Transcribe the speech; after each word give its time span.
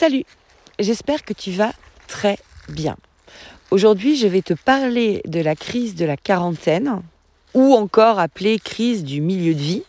Salut, 0.00 0.22
j'espère 0.78 1.24
que 1.24 1.32
tu 1.32 1.50
vas 1.50 1.72
très 2.06 2.38
bien. 2.68 2.96
Aujourd'hui, 3.72 4.14
je 4.14 4.28
vais 4.28 4.42
te 4.42 4.54
parler 4.54 5.22
de 5.26 5.40
la 5.40 5.56
crise 5.56 5.96
de 5.96 6.04
la 6.04 6.16
quarantaine, 6.16 7.02
ou 7.52 7.74
encore 7.74 8.20
appelée 8.20 8.60
crise 8.60 9.02
du 9.02 9.20
milieu 9.20 9.54
de 9.54 9.60
vie, 9.60 9.82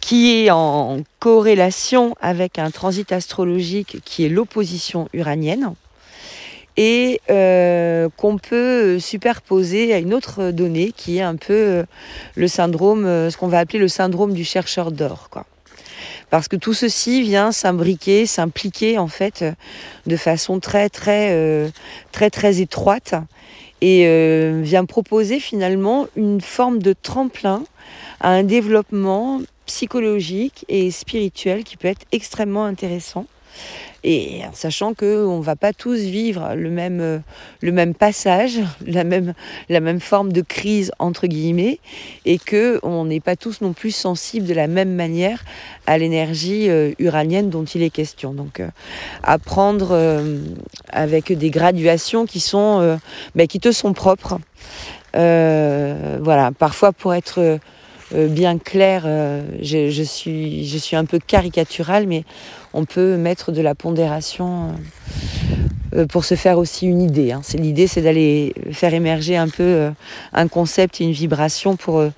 qui 0.00 0.32
est 0.32 0.50
en 0.50 1.04
corrélation 1.20 2.16
avec 2.20 2.58
un 2.58 2.72
transit 2.72 3.12
astrologique 3.12 3.98
qui 4.04 4.24
est 4.24 4.28
l'opposition 4.28 5.08
uranienne, 5.12 5.72
et 6.76 7.20
euh, 7.30 8.08
qu'on 8.16 8.38
peut 8.38 8.98
superposer 8.98 9.94
à 9.94 9.98
une 9.98 10.12
autre 10.12 10.50
donnée 10.50 10.90
qui 10.90 11.18
est 11.18 11.22
un 11.22 11.36
peu 11.36 11.54
euh, 11.54 11.84
le 12.34 12.48
syndrome, 12.48 13.06
euh, 13.06 13.30
ce 13.30 13.36
qu'on 13.36 13.46
va 13.46 13.60
appeler 13.60 13.78
le 13.78 13.86
syndrome 13.86 14.34
du 14.34 14.42
chercheur 14.42 14.90
d'or. 14.90 15.28
Parce 16.30 16.48
que 16.48 16.56
tout 16.56 16.74
ceci 16.74 17.22
vient 17.22 17.52
s'imbriquer, 17.52 18.24
s'impliquer 18.26 18.98
en 18.98 19.08
fait 19.08 19.44
de 20.06 20.16
façon 20.16 20.60
très 20.60 20.88
très 20.88 21.30
euh, 21.32 21.68
très 22.12 22.30
très 22.30 22.60
étroite 22.60 23.14
et 23.80 24.04
euh, 24.06 24.60
vient 24.62 24.84
proposer 24.84 25.40
finalement 25.40 26.06
une 26.16 26.40
forme 26.40 26.80
de 26.80 26.94
tremplin 26.94 27.64
à 28.20 28.30
un 28.30 28.42
développement 28.44 29.40
psychologique 29.66 30.64
et 30.68 30.90
spirituel 30.90 31.64
qui 31.64 31.76
peut 31.76 31.88
être 31.88 32.06
extrêmement 32.12 32.64
intéressant 32.64 33.26
et 34.02 34.40
en 34.48 34.54
sachant 34.54 34.94
qu'on 34.94 35.38
ne 35.38 35.42
va 35.42 35.56
pas 35.56 35.72
tous 35.72 35.98
vivre 35.98 36.54
le 36.54 36.70
même, 36.70 37.00
euh, 37.00 37.18
le 37.60 37.70
même 37.70 37.94
passage, 37.94 38.58
la 38.86 39.04
même, 39.04 39.34
la 39.68 39.80
même 39.80 40.00
forme 40.00 40.32
de 40.32 40.40
crise, 40.40 40.90
entre 40.98 41.26
guillemets, 41.26 41.78
et 42.24 42.38
qu'on 42.38 43.04
n'est 43.04 43.20
pas 43.20 43.36
tous 43.36 43.60
non 43.60 43.72
plus 43.72 43.90
sensibles 43.90 44.46
de 44.46 44.54
la 44.54 44.68
même 44.68 44.94
manière 44.94 45.44
à 45.86 45.98
l'énergie 45.98 46.70
euh, 46.70 46.92
uranienne 46.98 47.50
dont 47.50 47.64
il 47.64 47.82
est 47.82 47.90
question. 47.90 48.32
Donc, 48.32 48.62
apprendre 49.22 49.88
euh, 49.92 50.38
avec 50.88 51.32
des 51.32 51.50
graduations 51.50 52.24
qui, 52.24 52.40
sont, 52.40 52.98
ben, 53.34 53.46
qui 53.46 53.60
te 53.60 53.72
sont 53.72 53.92
propres. 53.92 54.38
voilà, 55.12 56.52
parfois 56.58 56.92
pour 56.92 57.12
être 57.14 57.58
bien 58.12 58.58
clair, 58.58 59.02
je, 59.62 59.90
je, 59.90 60.02
suis, 60.02 60.66
je 60.66 60.78
suis 60.78 60.96
un 60.96 61.04
peu 61.04 61.18
caricaturale, 61.18 62.06
mais 62.06 62.24
on 62.72 62.84
peut 62.84 63.16
mettre 63.16 63.52
de 63.52 63.60
la 63.60 63.74
pondération 63.74 64.74
euh, 65.94 66.06
pour 66.06 66.24
se 66.24 66.36
faire 66.36 66.58
aussi 66.58 66.86
une 66.86 67.02
idée. 67.02 67.32
Hein. 67.32 67.40
L'idée, 67.54 67.88
c'est 67.88 68.02
d'aller 68.02 68.54
faire 68.72 68.94
émerger 68.94 69.36
un 69.36 69.48
peu 69.48 69.62
euh, 69.62 69.90
un 70.32 70.46
concept 70.46 71.00
et 71.00 71.04
une 71.04 71.12
vibration 71.12 71.74
pour 71.74 71.98
euh, 71.98 72.10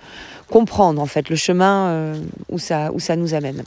comprendre 0.51 1.01
en 1.01 1.07
fait 1.07 1.31
le 1.31 1.37
chemin 1.37 2.15
où, 2.51 2.59
ça, 2.59 2.91
où 2.93 3.01
ça 3.01 3.17
nous 3.17 3.33
amène. 3.33 3.63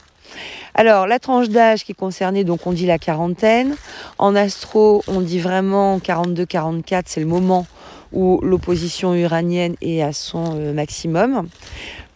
Alors, 0.75 1.07
la 1.07 1.17
tranche 1.17 1.49
d'âge 1.49 1.83
qui 1.83 1.93
est 1.93 1.95
concernée, 1.95 2.43
donc 2.43 2.67
on 2.67 2.73
dit 2.73 2.85
la 2.85 2.99
quarantaine. 2.99 3.75
En 4.19 4.35
astro, 4.35 5.03
on 5.07 5.21
dit 5.21 5.39
vraiment 5.39 5.97
42-44, 5.97 7.03
c'est 7.07 7.21
le 7.21 7.25
moment 7.25 7.65
où 8.13 8.39
l'opposition 8.43 9.15
uranienne 9.15 9.75
est 9.81 10.03
à 10.03 10.13
son 10.13 10.73
maximum. 10.73 11.47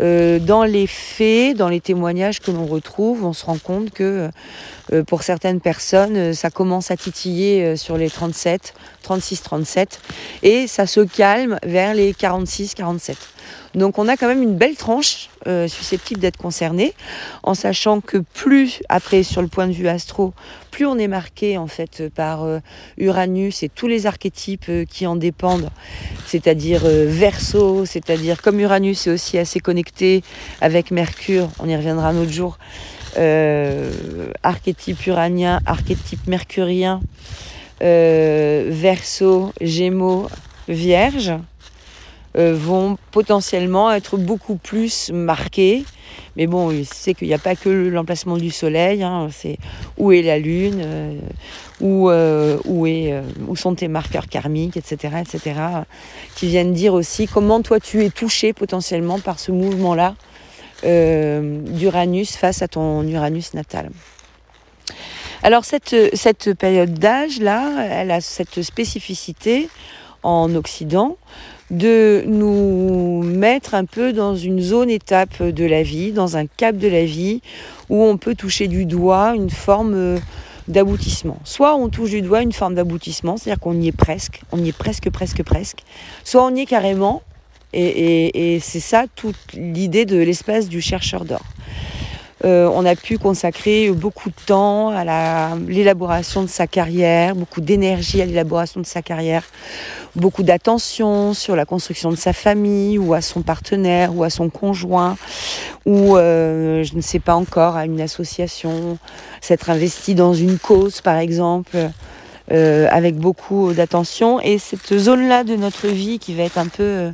Euh, 0.02 0.39
dans 0.39 0.64
les 0.64 0.88
faits, 0.88 1.58
dans 1.58 1.67
les 1.67 1.81
témoignages 1.81 2.39
que 2.39 2.52
l'on 2.52 2.66
retrouve, 2.66 3.25
on 3.25 3.33
se 3.33 3.45
rend 3.45 3.58
compte 3.58 3.92
que 3.92 4.30
euh, 4.94 5.03
pour 5.03 5.23
certaines 5.23 5.59
personnes, 5.59 6.16
euh, 6.16 6.33
ça 6.33 6.50
commence 6.50 6.89
à 6.89 6.95
titiller 6.95 7.75
sur 7.75 7.97
les 7.97 8.09
37, 8.09 8.73
36, 9.02 9.41
37 9.44 10.02
et 10.44 10.67
ça 10.67 10.88
se 10.88 11.02
calme 11.02 11.59
vers 11.64 11.94
les 11.94 12.14
46, 12.14 12.75
47. 12.75 13.17
Donc 13.75 14.00
on 14.00 14.08
a 14.08 14.17
quand 14.17 14.28
même 14.28 14.42
une 14.42 14.55
belle 14.55 14.75
tranche 14.75 15.30
euh, 15.47 15.67
susceptible 15.67 16.19
d'être 16.19 16.38
concernée, 16.38 16.94
en 17.44 17.53
sachant 17.53 18.02
que 18.02 18.17
plus, 18.17 18.81
après 18.89 19.23
sur 19.23 19.41
le 19.41 19.47
point 19.47 19.67
de 19.67 19.73
vue 19.73 19.88
astro, 19.88 20.33
plus 20.72 20.86
on 20.86 20.97
est 20.97 21.08
marqué 21.08 21.58
en 21.58 21.67
fait 21.67 22.09
par 22.14 22.44
euh, 22.44 22.59
Uranus 22.97 23.61
et 23.64 23.69
tous 23.69 23.88
les 23.88 24.08
archétypes 24.08 24.66
euh, 24.69 24.86
qui 24.86 25.06
en 25.06 25.16
dépendent, 25.16 25.69
c'est-à-dire 26.25 26.81
Verseau, 26.84 27.85
c'est-à-dire 27.85 28.41
comme 28.41 28.59
Uranus 28.59 29.07
est 29.07 29.12
aussi 29.12 29.38
assez 29.38 29.59
connecté 29.59 30.23
avec 30.62 30.91
Mercure, 30.91 31.50
on 31.59 31.69
y 31.69 31.75
reviendra 31.75 32.09
un 32.09 32.18
autre 32.18 32.31
jour, 32.31 32.57
archétype 34.44 35.06
uranien, 35.07 35.59
archétype 35.66 36.28
mercurien, 36.28 37.02
Verseau, 37.81 39.52
Gémeaux, 39.62 40.28
Vierge. 40.68 41.34
Euh, 42.38 42.53
vont 42.56 42.95
potentiellement 43.09 43.91
être 43.91 44.16
beaucoup 44.17 44.56
plus 44.56 45.09
marqués. 45.12 45.84
Mais 46.35 46.45
bon, 46.45 46.72
c'est 46.85 47.16
qu'il 47.16 47.28
n'y 47.28 47.34
a 47.34 47.40
pas 47.40 47.56
que 47.56 47.69
l'emplacement 47.69 48.38
du 48.38 48.51
Soleil, 48.51 49.01
hein, 49.01 49.29
c'est 49.31 49.57
où 49.97 50.12
est 50.12 50.22
la 50.22 50.38
Lune, 50.38 50.79
euh, 50.85 51.19
où, 51.81 52.12
euh, 52.12 52.57
où 52.67 53.56
sont 53.56 53.73
tes 53.73 53.88
marqueurs 53.88 54.28
karmiques, 54.28 54.78
etc., 54.78 55.16
etc., 55.22 55.59
qui 56.35 56.47
viennent 56.47 56.73
dire 56.73 56.94
aussi 56.94 57.28
comment 57.28 57.63
toi 57.63 57.79
tu 57.79 58.06
es 58.06 58.12
touché 58.12 58.53
potentiellement 58.53 59.19
par 59.19 59.40
ce 59.40 59.51
mouvement-là 59.51 60.16
d'Uranus 60.84 62.38
face 62.38 62.61
à 62.61 62.67
ton 62.69 63.06
Uranus 63.06 63.53
natal. 63.53 63.90
Alors 65.44 65.66
cette, 65.66 65.96
cette 66.16 66.53
période 66.53 66.94
d'âge-là, 66.94 67.85
elle 67.90 68.11
a 68.11 68.22
cette 68.22 68.61
spécificité 68.61 69.67
en 70.23 70.53
Occident 70.56 71.17
de 71.72 72.24
nous 72.25 73.22
mettre 73.24 73.75
un 73.75 73.85
peu 73.85 74.13
dans 74.13 74.35
une 74.35 74.59
zone 74.59 74.90
étape 74.90 75.44
de 75.44 75.66
la 75.66 75.84
vie, 75.84 76.12
dans 76.12 76.38
un 76.38 76.46
cap 76.46 76.78
de 76.78 76.88
la 76.88 77.06
vie, 77.06 77.41
où 77.90 78.03
on 78.03 78.18
peut 78.18 78.35
toucher 78.35 78.68
du 78.68 78.85
doigt 78.85 79.35
une 79.35 79.50
forme 79.50 79.94
euh, 79.94 80.18
d'aboutissement. 80.68 81.38
Soit 81.44 81.75
on 81.75 81.90
touche 81.90 82.12
du 82.12 82.22
doigt 82.22 82.41
une 82.41 82.53
forme 82.53 82.75
d'aboutissement, 82.75 83.38
c'est-à-dire 83.38 83.59
qu'on 83.59 83.79
y 83.79 83.88
est 83.88 83.96
presque, 83.96 84.41
on 84.52 84.63
y 84.63 84.69
est 84.69 84.78
presque, 84.78 85.09
presque, 85.09 85.44
presque. 85.44 85.79
Soit 86.24 86.44
on 86.44 86.56
y 86.56 86.62
est 86.62 86.66
carrément, 86.66 87.22
et, 87.72 88.56
et 88.56 88.59
c'est 88.59 88.79
ça 88.79 89.06
toute 89.16 89.53
l'idée 89.53 90.06
de 90.06 90.18
l'espace 90.18 90.69
du 90.69 90.81
chercheur 90.81 91.24
d'or. 91.24 91.44
Euh, 92.45 92.69
on 92.73 92.85
a 92.85 92.95
pu 92.95 93.17
consacrer 93.17 93.91
beaucoup 93.91 94.29
de 94.29 94.35
temps 94.45 94.89
à 94.89 95.55
l'élaboration 95.67 96.41
de 96.41 96.47
sa 96.47 96.67
carrière, 96.67 97.35
beaucoup 97.35 97.59
d'énergie 97.59 98.22
à 98.22 98.25
l'élaboration 98.25 98.79
de 98.79 98.85
sa 98.85 99.01
carrière, 99.01 99.44
beaucoup 100.16 100.44
d'attention 100.44 101.33
sur 101.33 101.55
la 101.55 101.66
construction 101.66 102.11
de 102.11 102.16
sa 102.16 102.31
famille 102.31 102.97
ou 102.97 103.13
à 103.13 103.22
son 103.22 103.41
partenaire 103.41 104.16
ou 104.16 104.23
à 104.23 104.29
son 104.29 104.49
conjoint 104.49 105.17
ou 105.85 106.16
euh, 106.16 106.83
je 106.83 106.95
ne 106.95 107.01
sais 107.01 107.19
pas 107.19 107.35
encore 107.35 107.75
à 107.75 107.85
une 107.85 107.99
association, 107.99 108.97
s'être 109.41 109.69
investi 109.69 110.16
dans 110.16 110.33
une 110.33 110.57
cause 110.57 111.01
par 111.01 111.17
exemple. 111.17 111.78
Euh, 112.51 112.87
avec 112.89 113.15
beaucoup 113.15 113.73
d'attention. 113.73 114.39
Et 114.41 114.57
cette 114.57 114.97
zone-là 114.97 115.43
de 115.43 115.55
notre 115.55 115.87
vie 115.87 116.17
qui 116.17 116.33
va 116.33 116.41
être 116.43 116.57
un 116.57 116.65
peu 116.65 116.81
euh, 116.81 117.11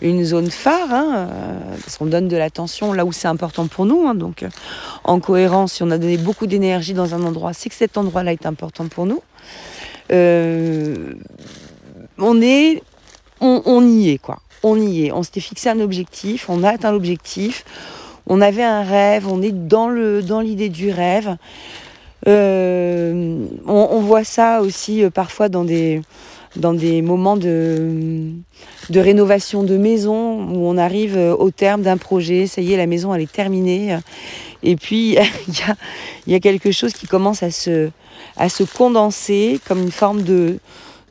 une 0.00 0.22
zone 0.22 0.48
phare, 0.48 0.92
hein, 0.92 1.28
euh, 1.28 1.58
parce 1.82 1.96
qu'on 1.96 2.06
donne 2.06 2.28
de 2.28 2.36
l'attention 2.36 2.92
là 2.92 3.04
où 3.04 3.10
c'est 3.10 3.26
important 3.26 3.66
pour 3.66 3.84
nous. 3.84 4.06
Hein, 4.06 4.14
donc 4.14 4.44
en 5.02 5.18
cohérence, 5.18 5.72
si 5.72 5.82
on 5.82 5.90
a 5.90 5.98
donné 5.98 6.18
beaucoup 6.18 6.46
d'énergie 6.46 6.94
dans 6.94 7.16
un 7.16 7.24
endroit, 7.24 7.52
c'est 7.52 7.68
que 7.68 7.74
cet 7.74 7.98
endroit-là 7.98 8.32
est 8.32 8.46
important 8.46 8.86
pour 8.86 9.06
nous. 9.06 9.20
on 12.18 12.40
est, 12.40 12.80
on, 13.40 13.82
y 13.88 14.10
est 14.10 14.18
quoi. 14.18 14.38
On 14.62 14.80
y 14.80 15.06
est. 15.06 15.12
On 15.12 15.24
s'était 15.24 15.40
fixé 15.40 15.68
un 15.68 15.80
objectif, 15.80 16.48
on 16.48 16.62
a 16.62 16.70
atteint 16.70 16.92
l'objectif. 16.92 17.64
On 18.28 18.40
avait 18.40 18.64
un 18.64 18.82
rêve, 18.82 19.26
on 19.28 19.40
est 19.40 19.52
dans 19.52 19.88
le 19.88 20.20
dans 20.22 20.40
l'idée 20.40 20.68
du 20.68 20.90
rêve. 20.90 21.36
Euh, 22.26 23.46
on, 23.66 24.00
voit 24.00 24.24
ça 24.24 24.60
aussi 24.60 25.04
euh, 25.04 25.10
parfois 25.10 25.48
dans 25.48 25.64
des, 25.64 26.02
moments 27.02 27.36
de, 27.36 28.32
rénovation 28.92 29.62
de 29.62 29.76
maison 29.76 30.44
où 30.48 30.66
on 30.66 30.76
arrive 30.76 31.16
euh, 31.16 31.36
au 31.36 31.50
terme 31.50 31.82
d'un 31.82 31.96
projet, 31.96 32.48
ça 32.48 32.60
y 32.60 32.72
est, 32.72 32.76
la 32.76 32.86
maison 32.86 33.14
elle 33.14 33.22
est 33.22 33.32
terminée. 33.32 33.96
Et 34.62 34.74
puis 34.74 35.16
il 36.26 36.32
y 36.32 36.34
a, 36.34 36.40
quelque 36.40 36.72
chose 36.72 36.92
qui 36.92 37.06
commence 37.06 37.44
à 37.44 37.52
se, 37.52 37.90
à 38.36 38.48
se 38.48 38.64
condenser 38.64 39.60
comme 39.68 39.82
une 39.82 39.92
forme 39.92 40.22
de, 40.22 40.58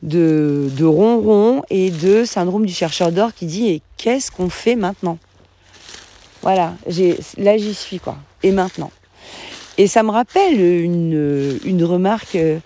de, 0.02 0.68
de 0.76 0.84
ronron 0.84 1.62
et 1.70 1.90
de 1.90 2.26
syndrome 2.26 2.66
du 2.66 2.74
chercheur 2.74 3.10
d'or 3.10 3.32
qui 3.32 3.46
dit 3.46 3.68
et 3.68 3.82
qu'est-ce 3.96 4.30
qu'on 4.30 4.50
fait 4.50 4.76
maintenant? 4.76 5.18
Voilà, 6.42 6.74
là 7.38 7.56
j'y 7.56 7.74
suis 7.74 8.00
quoi. 8.00 8.18
Et 8.42 8.52
maintenant? 8.52 8.90
Et 9.78 9.86
ça 9.86 10.02
me 10.02 10.10
rappelle 10.10 10.60
une, 10.60 11.58
une 11.64 11.84
remarque 11.84 12.36
euh, 12.36 12.58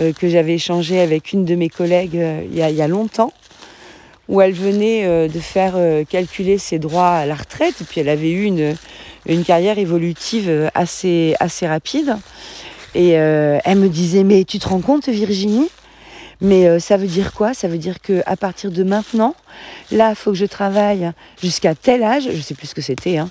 euh, 0.00 0.12
que 0.12 0.28
j'avais 0.28 0.54
échangée 0.54 1.00
avec 1.00 1.32
une 1.32 1.44
de 1.44 1.54
mes 1.54 1.68
collègues 1.68 2.16
euh, 2.16 2.42
il, 2.50 2.56
y 2.56 2.82
a, 2.82 2.88
longtemps, 2.88 3.32
où 4.28 4.40
elle 4.40 4.52
venait 4.52 5.28
de 5.28 5.38
faire 5.38 5.74
calculer 6.10 6.58
ses 6.58 6.78
droits 6.78 7.12
à 7.12 7.24
la 7.24 7.34
retraite, 7.34 7.80
et 7.80 7.84
puis 7.84 8.02
elle 8.02 8.10
avait 8.10 8.30
eu 8.30 8.44
une, 8.44 9.44
carrière 9.44 9.78
évolutive 9.78 10.70
assez 10.74 11.34
rapide. 11.62 12.14
Et 12.94 13.12
elle 13.12 13.78
me 13.78 13.88
disait, 13.88 14.24
mais 14.24 14.44
tu 14.44 14.58
te 14.58 14.68
rends 14.68 14.82
compte 14.82 15.08
Virginie? 15.08 15.70
Mais 16.40 16.66
euh, 16.66 16.78
ça 16.78 16.96
veut 16.96 17.06
dire 17.06 17.32
quoi? 17.32 17.54
Ça 17.54 17.68
veut 17.68 17.78
dire 17.78 18.00
que 18.00 18.22
à 18.26 18.36
partir 18.36 18.70
de 18.70 18.82
maintenant, 18.82 19.34
là, 19.90 20.14
faut 20.14 20.30
que 20.30 20.36
je 20.36 20.46
travaille 20.46 21.12
jusqu'à 21.42 21.74
tel 21.74 22.02
âge. 22.02 22.28
Je 22.32 22.40
sais 22.40 22.54
plus 22.54 22.68
ce 22.68 22.74
que 22.74 22.82
c'était. 22.82 23.18
Hein, 23.18 23.28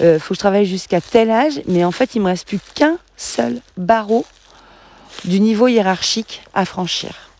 euh, 0.00 0.18
faut 0.18 0.30
que 0.30 0.34
je 0.34 0.40
travaille 0.40 0.66
jusqu'à 0.66 1.00
tel 1.00 1.30
âge, 1.30 1.62
mais 1.66 1.84
en 1.84 1.92
fait, 1.92 2.14
il 2.14 2.22
me 2.22 2.26
reste 2.26 2.46
plus 2.46 2.60
qu'un 2.74 2.98
seul 3.16 3.60
barreau 3.76 4.24
du 5.24 5.40
niveau 5.40 5.68
hiérarchique 5.68 6.42
à 6.54 6.64
franchir. 6.64 7.30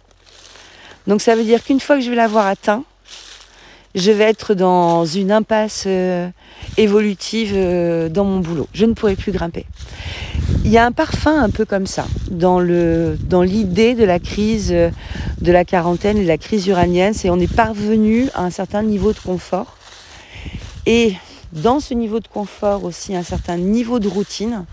Donc 1.07 1.21
ça 1.23 1.35
veut 1.35 1.45
dire 1.45 1.65
qu'une 1.65 1.81
fois 1.81 1.97
que 1.97 2.03
je 2.03 2.11
vais 2.11 2.17
l'avoir 2.17 2.47
atteint, 2.47 2.85
je 3.95 4.13
vais 4.13 4.25
être 4.25 4.55
dans 4.55 5.05
une 5.05 5.33
impasse 5.33 5.85
euh, 5.87 6.29
évolutive 6.77 7.53
euh, 7.55 8.09
dans 8.09 8.25
mon 8.25 8.39
boulot. 8.39 8.69
Je 8.73 8.85
ne 8.85 8.95
pourrai 8.95 9.17
plus 9.17 9.33
grimper. 9.33 9.67
Il 10.65 10.71
y 10.71 10.79
a 10.79 10.85
un 10.85 10.93
parfum 10.93 11.43
un 11.43 11.51
peu 11.51 11.65
comme 11.65 11.87
ça 11.87 12.07
dans 12.31 12.61
l'idée 12.61 13.95
de 13.95 14.05
la 14.05 14.19
crise 14.19 14.71
euh, 14.73 14.91
de 15.41 15.53
la 15.53 15.65
quarantaine 15.65 16.19
et 16.19 16.23
de 16.23 16.29
la 16.29 16.39
crise 16.39 16.67
uranienne, 16.67 17.15
c'est 17.15 17.31
on 17.31 17.39
est 17.39 17.53
parvenu 17.53 18.29
à 18.35 18.45
un 18.45 18.51
certain 18.51 18.83
niveau 18.83 19.13
de 19.13 19.19
confort 19.19 19.77
et 20.87 21.15
dans 21.53 21.81
ce 21.81 21.95
niveau 21.95 22.21
de 22.21 22.29
confort 22.29 22.85
aussi 22.85 23.17
un 23.17 23.23
certain 23.23 23.57
niveau 23.57 23.99
de 23.99 24.09
routine 24.09 24.65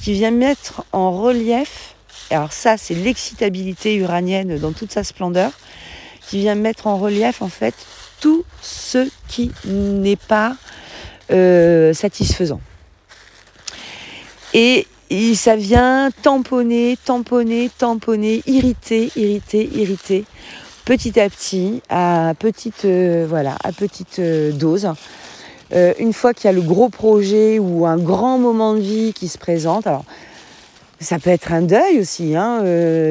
qui 0.00 0.12
vient 0.12 0.30
mettre 0.30 0.84
en 0.92 1.12
relief 1.12 1.94
alors 2.30 2.52
ça 2.52 2.76
c'est 2.76 2.94
l'excitabilité 2.94 3.94
uranienne 3.96 4.58
dans 4.58 4.72
toute 4.72 4.90
sa 4.90 5.04
splendeur 5.04 5.52
qui 6.28 6.38
vient 6.38 6.54
mettre 6.54 6.86
en 6.86 6.96
relief 6.96 7.42
en 7.42 7.48
fait 7.48 7.74
tout 8.20 8.44
ce 8.62 9.08
qui 9.28 9.50
n'est 9.64 10.16
pas 10.16 10.56
euh, 11.32 11.92
satisfaisant. 11.92 12.60
Et, 14.54 14.86
ça 15.34 15.56
vient 15.56 16.10
tamponner, 16.22 16.96
tamponner, 17.04 17.68
tamponner, 17.78 18.42
irriter, 18.46 19.10
irriter, 19.16 19.68
irriter, 19.74 20.24
petit 20.84 21.18
à 21.18 21.28
petit, 21.28 21.82
à 21.88 22.32
petite, 22.38 22.84
euh, 22.84 23.26
voilà, 23.28 23.56
à 23.64 23.72
petite 23.72 24.20
euh, 24.20 24.52
dose. 24.52 24.88
une 25.72 26.12
fois 26.12 26.32
qu'il 26.32 26.44
y 26.44 26.48
a 26.48 26.52
le 26.52 26.62
gros 26.62 26.90
projet 26.90 27.58
ou 27.58 27.86
un 27.86 27.96
grand 27.96 28.38
moment 28.38 28.74
de 28.74 28.80
vie 28.80 29.12
qui 29.12 29.26
se 29.26 29.38
présente, 29.38 29.86
alors 29.88 30.04
ça 31.00 31.18
peut 31.18 31.30
être 31.30 31.52
un 31.52 31.62
deuil 31.62 31.98
aussi 31.98 32.36
hein, 32.36 32.62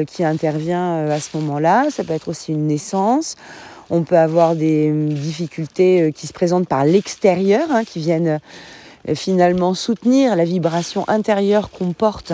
qui 0.06 0.24
intervient 0.24 1.06
à 1.06 1.20
ce 1.20 1.36
moment-là, 1.36 1.86
ça 1.90 2.04
peut 2.04 2.14
être 2.14 2.28
aussi 2.28 2.52
une 2.52 2.66
naissance, 2.66 3.36
on 3.90 4.02
peut 4.02 4.16
avoir 4.16 4.54
des 4.54 4.90
hum, 4.90 5.08
difficultés 5.08 6.02
euh, 6.02 6.10
qui 6.10 6.26
se 6.26 6.32
présentent 6.32 6.68
par 6.68 6.84
l'extérieur, 6.84 7.68
hein, 7.70 7.84
qui 7.84 7.98
viennent 7.98 8.40
euh, 9.08 9.14
finalement 9.14 9.74
soutenir 9.74 10.36
la 10.36 10.44
vibration 10.44 11.04
intérieure 11.08 11.70
qu'on 11.70 11.92
porte 11.92 12.32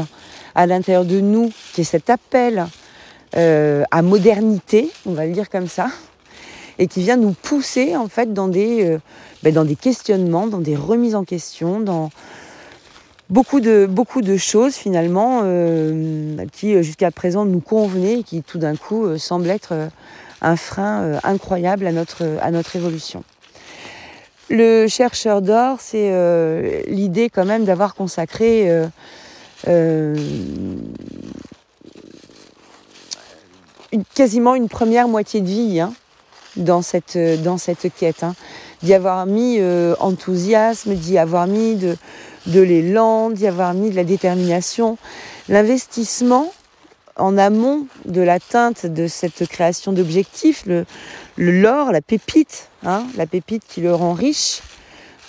à 0.54 0.66
l'intérieur 0.66 1.04
de 1.04 1.20
nous, 1.20 1.50
qui 1.72 1.80
est 1.80 1.84
cet 1.84 2.10
appel 2.10 2.66
euh, 3.36 3.84
à 3.90 4.02
modernité, 4.02 4.90
on 5.06 5.12
va 5.12 5.26
le 5.26 5.32
dire 5.32 5.50
comme 5.50 5.68
ça, 5.68 5.88
et 6.78 6.86
qui 6.86 7.00
vient 7.00 7.16
nous 7.16 7.32
pousser 7.32 7.96
en 7.96 8.08
fait 8.08 8.32
dans 8.34 8.48
des, 8.48 8.98
ben, 9.42 9.52
dans 9.52 9.64
des 9.64 9.76
questionnements, 9.76 10.46
dans 10.46 10.60
des 10.60 10.76
remises 10.76 11.14
en 11.14 11.24
question, 11.24 11.80
dans 11.80 12.10
beaucoup 13.30 13.60
de, 13.60 13.86
beaucoup 13.88 14.20
de 14.20 14.36
choses 14.36 14.74
finalement 14.74 15.42
qui 16.52 16.82
jusqu'à 16.82 17.10
présent 17.10 17.46
nous 17.46 17.60
convenaient 17.60 18.20
et 18.20 18.22
qui 18.22 18.42
tout 18.42 18.58
d'un 18.58 18.76
coup 18.76 19.16
semblent 19.16 19.50
être 19.50 19.88
un 20.42 20.56
frein 20.56 21.02
euh, 21.02 21.18
incroyable 21.24 21.86
à 21.86 21.92
notre, 21.92 22.24
à 22.40 22.50
notre 22.50 22.76
évolution. 22.76 23.24
Le 24.48 24.86
chercheur 24.86 25.42
d'or, 25.42 25.78
c'est 25.80 26.10
euh, 26.12 26.82
l'idée 26.86 27.30
quand 27.30 27.44
même 27.44 27.64
d'avoir 27.64 27.94
consacré 27.94 28.70
euh, 29.66 30.16
quasiment 34.14 34.54
une 34.54 34.68
première 34.68 35.08
moitié 35.08 35.40
de 35.40 35.48
vie 35.48 35.80
hein, 35.80 35.92
dans, 36.56 36.82
cette, 36.82 37.18
dans 37.42 37.58
cette 37.58 37.92
quête. 37.94 38.22
Hein. 38.22 38.34
D'y 38.82 38.94
avoir 38.94 39.26
mis 39.26 39.58
enthousiasme, 39.98 40.94
d'y 40.94 41.18
avoir 41.18 41.46
mis 41.46 41.76
de, 41.76 41.96
de 42.46 42.60
l'élan, 42.60 43.30
d'y 43.30 43.46
avoir 43.46 43.74
mis 43.74 43.90
de 43.90 43.96
la 43.96 44.04
détermination. 44.04 44.98
L'investissement 45.48 46.52
en 47.16 47.38
amont 47.38 47.86
de 48.04 48.20
l'atteinte 48.20 48.86
de 48.86 49.06
cette 49.06 49.46
création 49.48 49.92
d'objectifs, 49.92 50.64
le, 50.66 50.84
l'or, 51.36 51.92
la 51.92 52.00
pépite, 52.00 52.68
hein, 52.84 53.04
la 53.16 53.26
pépite 53.26 53.62
qui 53.66 53.80
le 53.80 53.94
rend 53.94 54.12
riche, 54.12 54.62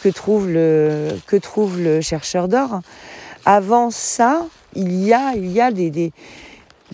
que 0.01 0.09
trouve 0.09 0.49
le, 0.49 2.01
chercheur 2.01 2.47
d'or. 2.47 2.81
Avant 3.45 3.89
ça, 3.89 4.45
il 4.75 5.03
y 5.03 5.13
a, 5.13 5.33
des, 5.71 5.89
des, 5.89 6.11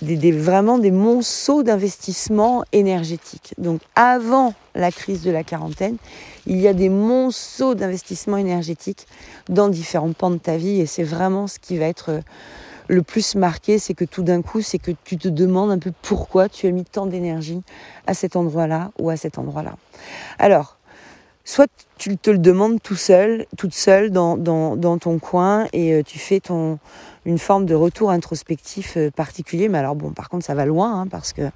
des, 0.02 0.32
vraiment 0.32 0.78
des 0.78 0.92
monceaux 0.92 1.64
d'investissement 1.64 2.64
énergétique. 2.72 3.54
Donc 3.58 3.82
avant 3.96 4.54
la 4.76 4.92
crise 4.92 5.24
de 5.24 5.32
la 5.32 5.44
quarantaine, 5.44 5.98
il 6.46 6.60
y 6.60 6.68
a 6.68 6.74
des 6.74 6.90
monceaux 6.90 7.76
d'investissement 7.76 8.38
énergétique 8.38 9.08
dans 9.50 9.70
différents 9.70 10.14
pans 10.14 10.32
de 10.32 10.38
ta 10.38 10.58
vie 10.58 10.80
et 10.80 10.86
c'est 10.86 11.04
vraiment 11.04 11.48
ce 11.48 11.60
qui 11.60 11.78
va 11.78 11.86
être 11.86 12.22
le 12.94 13.04
plus 13.04 13.36
marqué, 13.36 13.80
c'est 13.80 13.94
que 13.94 14.06
tout 14.06 14.24
d'un 14.24 14.42
coup, 14.42 14.62
c'est 14.62 14.80
que 14.80 14.92
tu 15.04 15.18
te 15.18 15.28
demandes 15.28 15.72
un 15.72 15.80
peu 15.80 15.92
pourquoi 16.02 16.50
tu 16.50 16.68
as 16.68 16.72
mis 16.72 16.86
tant 16.86 17.06
d'énergie 17.06 17.62
à 18.08 18.14
cet 18.14 18.36
endroit-là 18.36 18.92
ou 19.00 19.10
à 19.10 19.18
cet 19.18 19.38
endroit-là. 19.38 19.76
Alors, 20.40 20.78
soit 21.46 21.68
tu 21.98 22.18
te 22.18 22.30
le 22.30 22.38
demandes 22.38 22.82
tout 22.82 22.96
seul, 22.96 23.46
toute 23.58 23.74
seule 23.74 24.12
dans, 24.12 24.38
ton 25.00 25.20
coin 25.20 25.68
et 25.74 25.94
euh, 25.94 26.04
tu 26.04 26.20
fais 26.20 26.40
ton, 26.40 26.80
une 27.26 27.38
forme 27.38 27.66
de 27.66 27.76
retour 27.76 28.12
introspectif 28.12 28.98
euh, 28.98 29.12
particulier. 29.12 29.70
Mais 29.70 29.78
alors 29.78 29.96
bon, 29.96 30.12
par 30.12 30.30
contre, 30.30 30.46
ça 30.46 30.54
va 30.54 30.66
loin 30.66 31.02
hein, 31.02 31.08
parce 31.08 31.34
que 31.34 31.50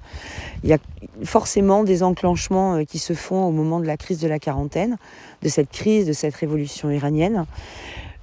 il 0.62 0.70
y 0.70 0.72
a 0.72 0.78
forcément 1.24 1.84
des 1.84 2.02
enclenchements 2.02 2.76
euh, 2.76 2.84
qui 2.84 2.98
se 2.98 3.14
font 3.14 3.44
au 3.44 3.50
moment 3.50 3.80
de 3.80 3.86
la 3.86 3.96
crise 3.96 4.20
de 4.20 4.28
la 4.28 4.38
quarantaine, 4.38 4.96
de 5.42 5.48
cette 5.48 5.70
crise, 5.70 6.06
de 6.06 6.12
cette 6.12 6.34
révolution 6.34 6.90
iranienne. 6.90 7.46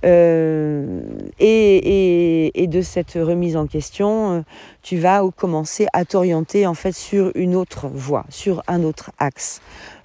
Euh, 0.06 1.00
et, 1.40 2.68
de 2.68 2.82
cette 2.82 3.14
remise 3.14 3.56
en 3.58 3.68
question, 3.68 4.32
euh, 4.32 4.42
tu 4.82 4.98
vas 4.98 5.22
commencer 5.36 5.88
à 5.94 6.04
t'orienter 6.04 6.66
en 6.66 6.74
fait 6.74 6.94
sur 6.94 7.32
une 7.36 7.56
autre 7.56 7.88
voie, 7.88 8.26
sur 8.30 8.64
un 8.68 8.84
autre 8.84 9.12
axe 9.20 9.62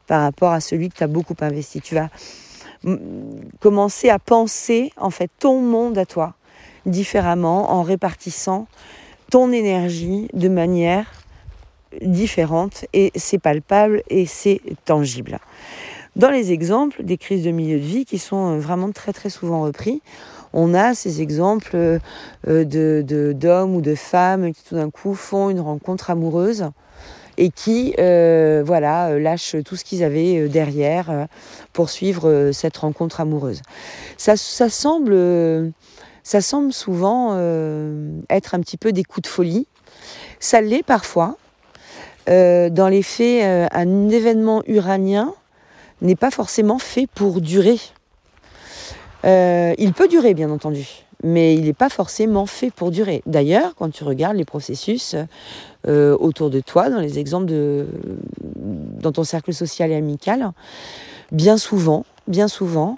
par 0.07 0.23
rapport 0.23 0.53
à 0.53 0.61
celui 0.61 0.91
que 0.91 0.97
tu 0.97 1.03
as 1.03 1.09
beaucoup 1.09 1.35
investi. 1.41 1.81
Tu 1.81 1.95
vas 1.95 2.11
commencer 3.61 4.09
à 4.11 4.19
penser 4.19 4.93
en 4.97 5.11
fait 5.11 5.31
ton 5.39 5.61
monde 5.61 5.99
à 5.99 6.07
toi 6.07 6.35
différemment 6.87 7.73
en 7.73 7.83
répartissant 7.83 8.67
ton 9.31 9.53
énergie 9.53 10.29
de 10.33 10.49
manière 10.49 11.07
différente 12.03 12.85
et 12.93 13.13
c'est 13.17 13.39
palpable 13.39 14.03
et 14.09 14.27
c'est 14.27 14.61
tangible. 14.85 15.39
Dans 16.17 16.31
les 16.31 16.51
exemples 16.51 17.05
des 17.05 17.17
crises 17.17 17.45
de 17.45 17.53
milieu 17.53 17.79
de 17.79 17.85
vie 17.85 18.05
qui 18.05 18.19
sont 18.19 18.57
euh, 18.57 18.59
vraiment 18.59 18.91
très 18.91 19.31
souvent 19.31 19.63
repris, 19.63 20.03
on 20.53 20.75
a 20.75 20.95
ces 20.95 21.23
exemples 21.23 21.77
euh, 21.77 21.99
de, 22.45 23.33
d'hommes 23.33 23.77
ou 23.77 23.81
de 23.81 23.95
femmes 23.95 24.53
qui 24.53 24.65
tout 24.65 24.75
d'un 24.75 24.91
coup 24.91 25.15
font 25.15 25.51
une 25.51 25.61
rencontre 25.61 26.11
amoureuse 26.11 26.71
et 27.39 27.51
qui 27.51 27.95
euh, 28.01 28.63
voilà 28.67 29.19
lâchent 29.19 29.55
tout 29.65 29.77
ce 29.77 29.85
qu'ils 29.85 30.03
avaient 30.03 30.49
derrière 30.49 31.29
pour 31.73 31.89
suivre 31.89 32.51
cette 32.53 32.77
rencontre 32.77 33.21
amoureuse. 33.21 33.63
Ça, 34.19 34.37
ça 34.37 34.69
semble, 34.69 35.73
ça 36.25 36.41
semble 36.41 36.73
souvent 36.73 37.39
être 38.29 38.55
un 38.55 38.61
petit 38.61 38.77
peu 38.77 38.93
des 38.93 39.05
coups 39.05 39.23
de 39.23 39.29
folie. 39.29 39.69
Ça 40.39 40.61
l'est 40.61 40.83
parfois. 40.83 41.39
dans 42.27 42.89
les 42.91 43.03
faits, 43.03 43.71
un 43.73 44.09
événement 44.11 44.63
uranien 44.67 45.33
n'est 46.03 46.17
pas 46.17 46.31
forcément 46.31 46.79
fait 46.79 47.07
pour 47.07 47.41
durer. 47.41 47.79
Euh, 49.25 49.75
il 49.79 49.93
peut 49.93 50.09
durer, 50.09 50.35
bien 50.35 50.51
entendu, 50.51 50.87
mais 51.23 51.55
il 51.55 51.65
n'est 51.65 51.73
pas 51.73 51.89
forcément 51.89 52.47
fait 52.47 52.71
pour 52.71 52.91
durer. 52.91 53.23
D'ailleurs, 53.27 53.75
quand 53.75 53.91
tu 53.91 54.05
regardes 54.05 54.37
les 54.37 54.45
processus 54.45 55.15
euh, 55.87 56.17
autour 56.19 56.51
de 56.51 56.61
toi, 56.61 56.91
dans 56.91 57.01
les 57.01 57.19
exemples 57.19 57.47
de, 57.47 57.87
dans 58.55 59.13
ton 59.13 59.25
cercle 59.25 59.53
social 59.53 59.91
et 59.91 59.97
amical, 59.97 60.53
bien 61.33 61.59
souvent, 61.59 62.05
bien 62.29 62.49
souvent, 62.49 62.97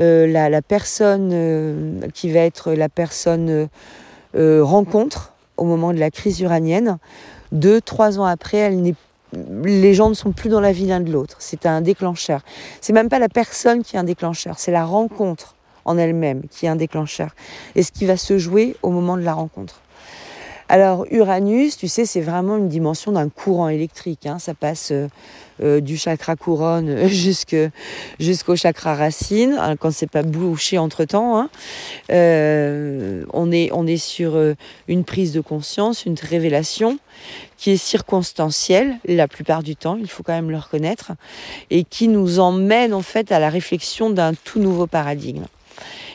euh, 0.00 0.26
la, 0.26 0.62
personne 0.62 2.00
qui 2.12 2.30
va 2.30 2.40
être 2.40 2.72
la 2.72 2.88
personne 2.88 3.68
rencontre 4.34 5.32
au 5.56 5.64
moment 5.64 5.92
de 5.92 5.98
la 5.98 6.10
crise 6.10 6.40
uranienne, 6.40 6.98
deux, 7.52 7.80
trois 7.80 8.18
ans 8.18 8.24
après, 8.24 8.58
elle 8.58 8.82
n'est 8.82 8.96
les 9.64 9.94
gens 9.94 10.08
ne 10.08 10.14
sont 10.14 10.32
plus 10.32 10.48
dans 10.48 10.60
la 10.60 10.72
vie 10.72 10.86
l'un 10.86 11.00
de 11.00 11.10
l'autre. 11.10 11.36
C'est 11.40 11.66
un 11.66 11.80
déclencheur. 11.80 12.42
C'est 12.80 12.92
même 12.92 13.08
pas 13.08 13.18
la 13.18 13.28
personne 13.28 13.82
qui 13.82 13.96
est 13.96 13.98
un 13.98 14.04
déclencheur, 14.04 14.58
c'est 14.58 14.72
la 14.72 14.84
rencontre 14.84 15.54
en 15.84 15.98
elle-même 15.98 16.42
qui 16.50 16.66
est 16.66 16.68
un 16.68 16.76
déclencheur. 16.76 17.34
Et 17.74 17.82
ce 17.82 17.92
qui 17.92 18.06
va 18.06 18.16
se 18.16 18.38
jouer 18.38 18.76
au 18.82 18.90
moment 18.90 19.16
de 19.16 19.22
la 19.22 19.34
rencontre. 19.34 19.80
Alors 20.68 21.04
Uranus, 21.10 21.76
tu 21.76 21.88
sais, 21.88 22.06
c'est 22.06 22.22
vraiment 22.22 22.56
une 22.56 22.68
dimension 22.68 23.12
d'un 23.12 23.28
courant 23.28 23.68
électrique. 23.68 24.26
Hein. 24.26 24.38
Ça 24.38 24.54
passe 24.54 24.92
euh, 24.92 25.08
euh, 25.62 25.80
du 25.80 25.98
chakra 25.98 26.36
couronne 26.36 27.06
jusqu'au 28.18 28.56
chakra 28.56 28.94
racine, 28.94 29.56
hein, 29.60 29.76
quand 29.76 29.92
c'est 29.92 30.10
pas 30.10 30.22
bouché 30.22 30.78
entre 30.78 31.04
temps. 31.04 31.38
Hein. 31.38 31.50
Euh, 32.10 33.24
on, 33.34 33.52
est, 33.52 33.70
on 33.72 33.86
est 33.86 33.98
sur 33.98 34.40
une 34.88 35.04
prise 35.04 35.32
de 35.32 35.42
conscience, 35.42 36.06
une 36.06 36.16
révélation 36.20 36.98
qui 37.58 37.72
est 37.72 37.76
circonstancielle 37.76 38.96
la 39.06 39.28
plupart 39.28 39.62
du 39.62 39.76
temps, 39.76 39.96
il 39.96 40.08
faut 40.08 40.22
quand 40.22 40.32
même 40.32 40.50
le 40.50 40.58
reconnaître, 40.58 41.12
et 41.70 41.84
qui 41.84 42.08
nous 42.08 42.38
emmène 42.38 42.92
en 42.92 43.02
fait 43.02 43.32
à 43.32 43.38
la 43.38 43.48
réflexion 43.48 44.10
d'un 44.10 44.32
tout 44.34 44.58
nouveau 44.58 44.86
paradigme. 44.86 45.44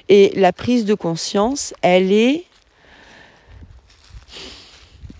Et 0.09 0.31
la 0.35 0.51
prise 0.51 0.85
de 0.85 0.95
conscience, 0.95 1.73
elle 1.81 2.11
est 2.11 2.45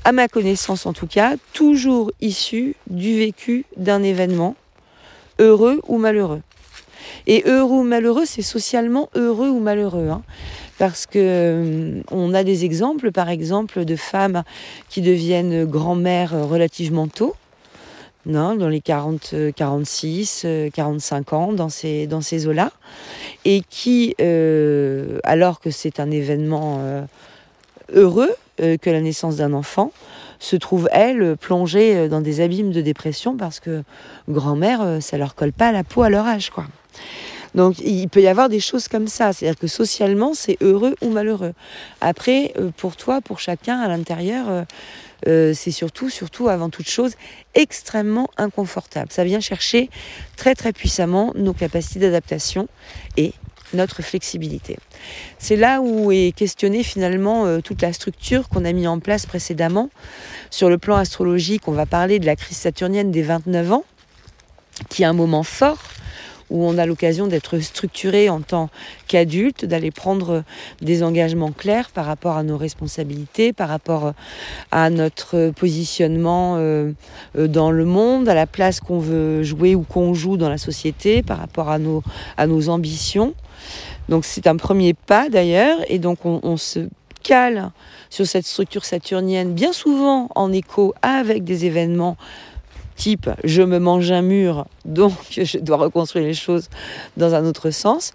à 0.10 0.12
ma 0.12 0.28
connaissance 0.28 0.88
en 0.88 0.94
tout 0.94 1.06
cas, 1.06 1.36
toujours 1.54 2.12
issu 2.20 2.76
du 2.90 3.16
vécu 3.16 3.66
d'un 3.78 4.02
événement, 4.02 4.56
heureux 5.38 5.82
ou 5.88 6.00
malheureux. 6.00 6.42
Et 7.28 7.44
heureux 7.46 7.82
ou 7.82 7.84
malheureux, 7.84 8.26
c'est 8.26 8.42
socialement 8.42 9.10
heureux 9.14 9.50
ou 9.50 9.60
malheureux. 9.60 10.10
Hein. 10.10 10.24
parce 10.80 11.06
que 11.06 11.20
euh, 11.20 12.02
on 12.10 12.34
a 12.34 12.44
des 12.44 12.66
exemples, 12.66 13.12
par 13.12 13.30
exemple, 13.30 13.86
de 13.86 13.96
femmes 13.96 14.44
qui 14.90 15.04
deviennent 15.04 15.66
grand-mères 15.66 16.32
relativement 16.50 17.08
tôt, 17.08 17.36
non, 18.26 18.56
dans 18.56 18.70
les 18.70 18.82
40, 18.82 19.36
46, 19.56 20.48
45 20.74 21.34
ans, 21.34 21.54
dans 21.54 21.70
ces, 21.70 22.08
dans 22.08 22.22
ces 22.22 22.48
eaux-là, 22.48 22.72
et 23.46 23.62
qui, 23.70 24.16
euh, 24.20 25.20
alors 25.24 25.60
que 25.60 25.70
c'est 25.70 26.00
un 26.00 26.10
événement 26.10 26.80
euh, 26.80 27.04
heureux 27.94 28.34
que 28.60 28.90
la 28.90 29.02
naissance 29.02 29.38
d'un 29.38 29.54
enfant, 29.54 29.92
se 30.40 30.56
trouvent, 30.56 30.90
elles, 30.92 31.36
plongées 31.38 32.08
dans 32.08 32.22
des 32.22 32.42
abîmes 32.42 32.72
de 32.72 32.82
dépression 32.82 33.36
parce 33.36 33.60
que 33.60 33.84
grand-mère, 34.30 35.00
ça 35.02 35.18
leur 35.18 35.36
colle 35.36 35.52
pas 35.54 35.68
à 35.68 35.72
la 35.72 35.84
peau 35.84 36.04
à 36.04 36.10
leur 36.10 36.26
âge, 36.26 36.50
quoi. 36.50 36.66
Donc 37.56 37.80
il 37.80 38.08
peut 38.10 38.22
y 38.22 38.28
avoir 38.28 38.50
des 38.50 38.60
choses 38.60 38.88
comme 38.88 39.08
ça, 39.08 39.34
c'est-à-dire 39.34 39.60
que 39.60 39.68
socialement 39.68 40.34
c'est 40.34 40.58
heureux 40.62 40.96
ou 41.02 41.10
malheureux. 41.10 41.54
Après, 42.02 42.54
euh, 42.58 42.72
pour 42.76 42.96
toi, 42.96 43.22
pour 43.22 43.40
chacun 43.40 43.80
à 43.80 43.88
l'intérieur, 43.88 44.50
euh, 44.50 44.64
euh, 45.28 45.54
c'est 45.54 45.72
surtout, 45.72 46.10
surtout 46.10 46.48
avant 46.48 46.70
toute 46.70 46.90
chose, 46.90 47.14
extrêmement 47.56 48.30
inconfortable. 48.38 49.12
Ça 49.12 49.24
vient 49.24 49.40
chercher 49.40 49.90
très 50.38 50.56
très 50.56 50.74
puissamment 50.74 51.34
nos 51.36 51.54
capacités 51.54 52.00
d'adaptation 52.00 52.68
et 53.18 53.34
notre 53.74 54.02
flexibilité. 54.02 54.78
C'est 55.38 55.56
là 55.56 55.82
où 55.82 56.12
est 56.12 56.36
questionnée 56.36 56.84
finalement 56.84 57.62
toute 57.62 57.82
la 57.82 57.94
structure 57.94 58.50
qu'on 58.50 58.66
a 58.66 58.72
mis 58.72 58.88
en 58.88 59.00
place 59.00 59.26
précédemment. 59.26 59.90
Sur 60.50 60.70
le 60.70 60.78
plan 60.78 60.96
astrologique, 60.96 61.68
on 61.68 61.72
va 61.72 61.86
parler 61.86 62.20
de 62.20 62.26
la 62.26 62.36
crise 62.36 62.58
saturnienne 62.58 63.12
des 63.12 63.22
29 63.22 63.72
ans, 63.72 63.84
qui 64.90 65.04
est 65.04 65.06
un 65.06 65.14
moment 65.14 65.44
fort 65.44 65.80
où 66.50 66.64
on 66.64 66.78
a 66.78 66.86
l'occasion 66.86 67.28
d'être 67.28 67.60
structuré 67.60 68.30
en 68.30 68.42
tant 68.42 68.70
qu'adulte, 69.08 69.66
d'aller 69.66 69.92
prendre 69.92 70.44
des 70.82 71.04
engagements 71.04 71.52
clairs 71.52 71.90
par 71.92 72.06
rapport 72.06 72.38
à 72.38 72.44
nos 72.44 72.58
responsabilités, 72.58 73.54
par 73.54 73.70
rapport 73.70 74.14
à 74.72 74.90
notre 74.90 75.52
positionnement 75.52 76.56
euh, 76.58 76.92
euh, 77.38 77.48
dans 77.48 77.72
le 77.72 77.86
monde, 77.86 78.28
à 78.28 78.34
la 78.34 78.48
place 78.48 78.80
qu'on 78.80 79.00
veut 79.00 79.44
jouer 79.44 79.76
ou 79.76 79.84
qu'on 79.84 80.14
joue 80.14 80.38
dans 80.38 80.50
la 80.50 80.58
société, 80.58 81.22
par 81.22 81.38
rapport 81.38 81.70
à 81.70 81.78
nos 82.48 82.70
ambitions. 82.70 83.34
Donc 84.10 84.26
c'est 84.26 84.48
un 84.48 84.58
premier 84.58 84.94
pas 84.94 85.30
d'ailleurs, 85.30 85.80
et 85.88 86.00
donc 86.00 86.26
on, 86.26 86.58
se 86.58 86.88
cale 87.24 87.72
sur 88.10 88.26
cette 88.26 88.46
structure 88.46 88.86
saturnienne, 88.86 89.54
bien 89.54 89.74
souvent 89.74 90.30
en 90.36 90.52
écho 90.52 90.94
avec 91.02 91.44
des 91.44 91.66
événements 91.66 92.18
type 93.00 93.30
je 93.46 93.62
me 93.62 93.80
mange 93.80 94.12
un 94.12 94.22
mur, 94.22 94.68
donc 94.86 95.14
je 95.32 95.58
dois 95.58 95.78
reconstruire 95.78 96.26
les 96.26 96.34
choses 96.36 96.70
dans 97.18 97.34
un 97.34 97.46
autre 97.46 97.72
sens. 97.72 98.14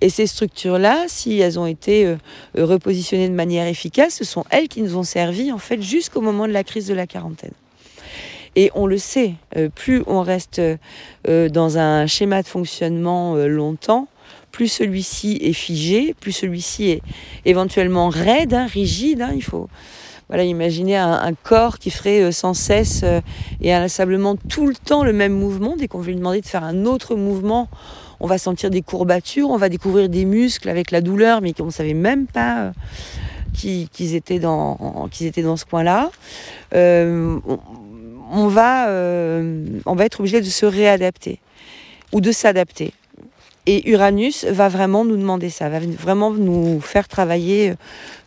Et 0.00 0.10
ces 0.10 0.26
structures-là, 0.26 1.06
si 1.08 1.40
elles 1.40 1.58
ont 1.58 1.66
été 1.66 2.06
euh, 2.06 2.16
repositionnées 2.54 3.28
de 3.28 3.34
manière 3.34 3.66
efficace, 3.66 4.14
ce 4.14 4.24
sont 4.24 4.44
elles 4.50 4.68
qui 4.68 4.82
nous 4.82 4.96
ont 4.96 5.02
servi 5.02 5.50
en 5.50 5.58
fait 5.58 5.82
jusqu'au 5.82 6.20
moment 6.20 6.46
de 6.46 6.52
la 6.52 6.62
crise 6.62 6.86
de 6.86 6.94
la 6.94 7.06
quarantaine. 7.06 7.54
Et 8.54 8.70
on 8.74 8.86
le 8.86 8.98
sait, 8.98 9.34
euh, 9.56 9.68
plus 9.68 10.02
on 10.06 10.20
reste 10.22 10.60
euh, 10.60 11.48
dans 11.48 11.78
un 11.78 12.06
schéma 12.06 12.42
de 12.42 12.48
fonctionnement 12.48 13.36
longtemps, 13.36 14.06
plus 14.56 14.68
celui-ci 14.68 15.38
est 15.42 15.52
figé, 15.52 16.14
plus 16.18 16.32
celui-ci 16.32 16.88
est 16.88 17.02
éventuellement 17.44 18.08
raide, 18.08 18.54
hein, 18.54 18.64
rigide. 18.64 19.20
Hein, 19.20 19.32
il 19.36 19.44
faut 19.44 19.68
voilà, 20.30 20.44
imaginez 20.44 20.96
un, 20.96 21.34
corps 21.34 21.78
qui 21.78 21.90
ferait 21.90 22.22
euh, 22.22 22.32
sans 22.32 22.54
cesse 22.54 23.02
euh, 23.04 23.20
et 23.60 23.74
inlassablement 23.74 24.34
tout 24.34 24.66
le 24.66 24.74
temps 24.74 25.04
le 25.04 25.12
même 25.12 25.34
mouvement. 25.34 25.76
Dès 25.76 25.88
qu'on 25.88 25.98
veut 25.98 26.06
lui 26.06 26.16
demander 26.16 26.40
de 26.40 26.46
faire 26.46 26.64
un 26.64 26.86
autre 26.86 27.16
mouvement, 27.16 27.68
on 28.18 28.26
va 28.26 28.38
sentir 28.38 28.70
des 28.70 28.80
courbatures, 28.80 29.50
on 29.50 29.58
va 29.58 29.68
découvrir 29.68 30.08
des 30.08 30.24
muscles 30.24 30.70
avec 30.70 30.90
la 30.90 31.02
douleur, 31.02 31.42
mais 31.42 31.52
qu'on 31.52 31.66
ne 31.66 31.70
savait 31.70 31.92
même 31.92 32.26
pas 32.26 32.60
euh, 32.60 32.70
qu'ils 33.52 34.14
étaient, 34.14 34.38
dans, 34.38 35.06
qu'ils 35.12 35.26
étaient 35.26 35.42
dans 35.42 35.58
ce 35.58 35.66
coin-là. 35.66 36.10
on, 36.72 38.48
va, 38.48 38.88
on 38.88 39.94
va 39.94 40.04
être 40.06 40.20
obligé 40.20 40.40
de 40.40 40.46
se 40.46 40.64
réadapter 40.64 41.40
ou 42.12 42.22
de 42.22 42.32
s'adapter. 42.32 42.94
Et 43.66 43.90
Uranus 43.90 44.44
va 44.44 44.68
vraiment 44.68 45.04
nous 45.04 45.16
demander 45.16 45.50
ça, 45.50 45.68
va 45.68 45.80
vraiment 45.80 46.30
nous 46.30 46.80
faire 46.80 47.08
travailler 47.08 47.74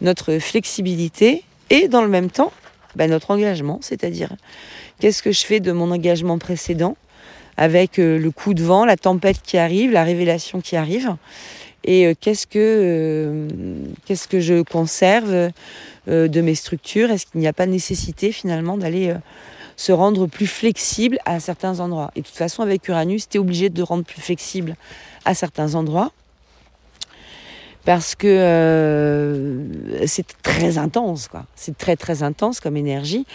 notre 0.02 0.38
flexibilité 0.40 1.44
et 1.70 1.88
dans 1.88 2.02
le 2.02 2.10
même 2.10 2.30
temps, 2.30 2.52
ben, 2.96 3.10
notre 3.10 3.32
engagement, 3.32 3.80
c'est-à-dire 3.82 4.36
qu'est-ce 5.00 5.24
que 5.24 5.32
je 5.32 5.46
fais 5.46 5.60
de 5.60 5.72
mon 5.72 5.92
engagement 5.92 6.38
précédent 6.38 6.98
avec 7.58 8.00
euh, 8.00 8.18
le 8.18 8.32
coup 8.32 8.54
de 8.54 8.64
vent, 8.64 8.86
la 8.86 8.96
tempête 8.96 9.42
qui 9.44 9.58
arrive, 9.58 9.92
la 9.92 10.04
révélation 10.04 10.62
qui 10.62 10.76
arrive, 10.76 11.16
et 11.84 12.08
euh, 12.08 12.14
qu'est-ce 12.20 12.48
que 12.48 12.58
euh, 12.58 13.48
qu'est-ce 14.06 14.28
que 14.28 14.40
je 14.40 14.62
conserve 14.62 15.52
de 16.08 16.42
mes 16.42 16.56
structures? 16.56 17.12
Est-ce 17.12 17.28
qu'il 17.28 17.40
n'y 17.40 17.48
a 17.48 17.54
pas 17.54 17.68
nécessité 17.68 18.32
finalement 18.32 18.78
d'aller 18.78 19.14
se 19.76 19.92
rendre 19.92 20.26
plus 20.26 20.48
flexible 20.48 21.20
à 21.26 21.40
certains 21.40 21.80
endroits? 21.80 22.12
Et 22.16 22.22
de 22.22 22.26
toute 22.26 22.36
façon, 22.36 22.64
avec 22.64 22.88
Uranus, 22.88 23.30
tu 23.30 23.38
es 23.38 23.40
obligé 23.40 23.70
de 23.70 23.84
rendre 23.84 24.04
plus 24.04 24.22
flexible 24.22 24.76
à 25.30 25.36
certains 25.36 25.76
endroits 25.76 26.12
parce 27.86 28.16
que 28.16 28.28
euh, 28.28 30.08
c'est 30.08 30.26
très 30.42 30.80
intense, 30.80 31.28
quoi. 31.28 31.46
C'est 31.56 31.78
très 31.78 31.96
très 31.96 32.24
intense 32.24 32.60
comme 32.60 32.76
énergie. 32.76 33.26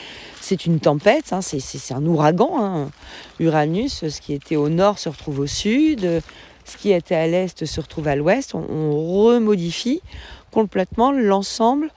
C'est 0.40 0.66
une 0.66 0.80
tempête, 0.80 1.32
hein, 1.32 1.40
c'est 1.40 1.94
un 1.94 2.04
ouragan. 2.04 2.58
Hein. 2.60 2.90
Uranus, 3.38 4.06
ce 4.08 4.20
qui 4.20 4.32
était 4.32 4.56
au 4.56 4.68
nord 4.68 4.98
se 4.98 5.08
retrouve 5.08 5.38
au 5.38 5.46
sud, 5.46 6.20
ce 6.64 6.76
qui 6.76 6.90
était 6.92 7.14
à 7.14 7.28
l'est 7.28 7.64
se 7.64 7.80
retrouve 7.80 8.08
à 8.08 8.16
l'ouest. 8.16 8.54
On, 8.54 9.22
remodifie 9.24 10.02
complètement 10.50 11.12
l'ensemble 11.12 11.90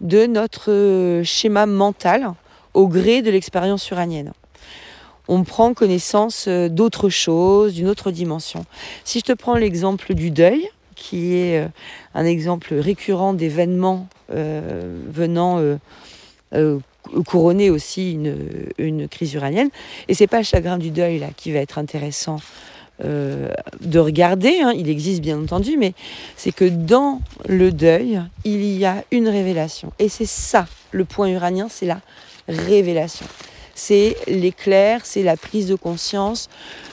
de 0.00 0.26
notre 0.26 0.70
euh, 0.70 1.24
schéma 1.24 1.66
mental 1.66 2.32
au 2.74 2.86
gré 2.86 3.22
de 3.22 3.30
l'expérience 3.30 3.90
uranienne 3.90 4.32
on 5.28 5.44
prend 5.44 5.74
connaissance 5.74 6.46
euh, 6.48 6.68
d'autres 6.68 7.08
choses, 7.08 7.74
d'une 7.74 7.88
autre 7.88 8.10
dimension. 8.10 8.64
Si 9.04 9.20
je 9.20 9.24
te 9.24 9.32
prends 9.32 9.54
l'exemple 9.54 10.14
du 10.14 10.30
deuil, 10.30 10.68
qui 10.94 11.36
est 11.36 11.58
euh, 11.58 11.68
un 12.14 12.24
exemple 12.24 12.74
récurrent 12.74 13.32
d'événements 13.32 14.08
euh, 14.32 14.98
venant 15.08 15.60
couronner 17.24 17.70
aussi 17.70 18.18
une, 18.78 19.08
crise 19.08 19.32
uranienne. 19.34 19.70
Et 20.08 20.14
c'est 20.14 20.26
pas 20.26 20.38
le 20.38 20.44
chagrin 20.44 20.78
du 20.78 20.90
deuil 20.90 21.18
là 21.18 21.28
qui 21.36 21.50
va 21.50 21.60
être 21.60 21.78
intéressant 21.78 22.36
de 23.02 23.98
regarder. 23.98 24.60
Hein. 24.62 24.72
Il 24.76 24.88
existe 24.88 25.22
bien 25.22 25.40
entendu, 25.40 25.76
mais 25.76 25.94
c'est 26.36 26.52
que 26.52 26.66
dans 26.66 27.20
le 27.48 27.72
deuil, 27.72 28.20
il 28.44 28.64
y 28.64 28.84
a 28.84 29.02
une 29.10 29.28
révélation. 29.28 29.92
Et 29.98 30.08
c'est 30.08 30.26
ça 30.26 30.66
le 30.92 31.04
point 31.04 31.28
uranien, 31.28 31.68
c'est 31.68 31.86
la 31.86 32.00
révélation. 32.48 33.26
C'est 33.74 34.16
l'éclair, 34.26 35.00
c'est 35.04 35.22
la 35.22 35.36
prise 35.36 35.66
de 35.66 35.74
conscience, 35.74 36.48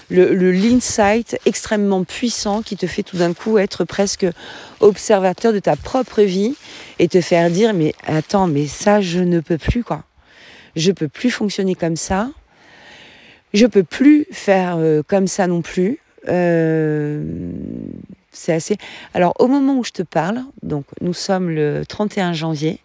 l'insight 0.10 1.38
extrêmement 1.46 2.04
puissant 2.04 2.62
qui 2.62 2.76
te 2.76 2.88
fait 2.88 3.04
tout 3.04 3.18
d'un 3.18 3.34
coup 3.34 3.58
être 3.58 3.84
presque 3.84 4.26
observateur 4.80 5.54
de 5.54 5.60
ta 5.60 5.76
propre 5.76 6.22
vie 6.22 6.56
et 6.98 7.08
te 7.08 7.22
faire 7.22 7.50
dire 7.50 7.74
mais 7.74 7.94
attends 8.06 8.48
mais 8.48 8.66
ça 8.68 9.02
je 9.02 9.20
ne 9.20 9.40
peux 9.40 9.58
plus 9.58 9.84
quoi. 9.84 10.04
Je 10.76 10.92
peux 10.92 11.08
plus 11.08 11.32
fonctionner 11.32 11.76
comme 11.76 11.96
ça. 11.96 12.30
Je 13.54 13.66
peux 13.66 13.84
plus 13.84 14.28
faire 14.32 14.78
euh, 14.78 15.02
comme 15.06 15.28
ça 15.28 15.48
non 15.48 15.62
plus. 15.62 16.00
Euh, 16.28 17.52
c'est 18.32 18.54
assez. 18.54 18.78
Alors 19.14 19.34
au 19.40 19.48
moment 19.48 19.78
où 19.78 19.84
je 19.84 19.92
te 19.92 20.04
parle, 20.04 20.44
donc 20.62 20.86
nous 21.02 21.14
sommes 21.14 21.50
le 21.50 21.84
31 21.88 22.34
janvier. 22.34 22.80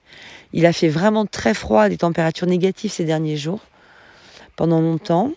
Il 0.52 0.66
a 0.66 0.72
fait 0.72 0.88
vraiment 0.88 1.26
très 1.26 1.52
froid, 1.52 1.88
des 1.88 1.98
températures 1.98 2.46
négatives 2.46 2.92
ces 2.92 3.04
derniers 3.04 3.36
jours, 3.36 3.60
pendant 4.56 4.80
longtemps. 4.80 5.32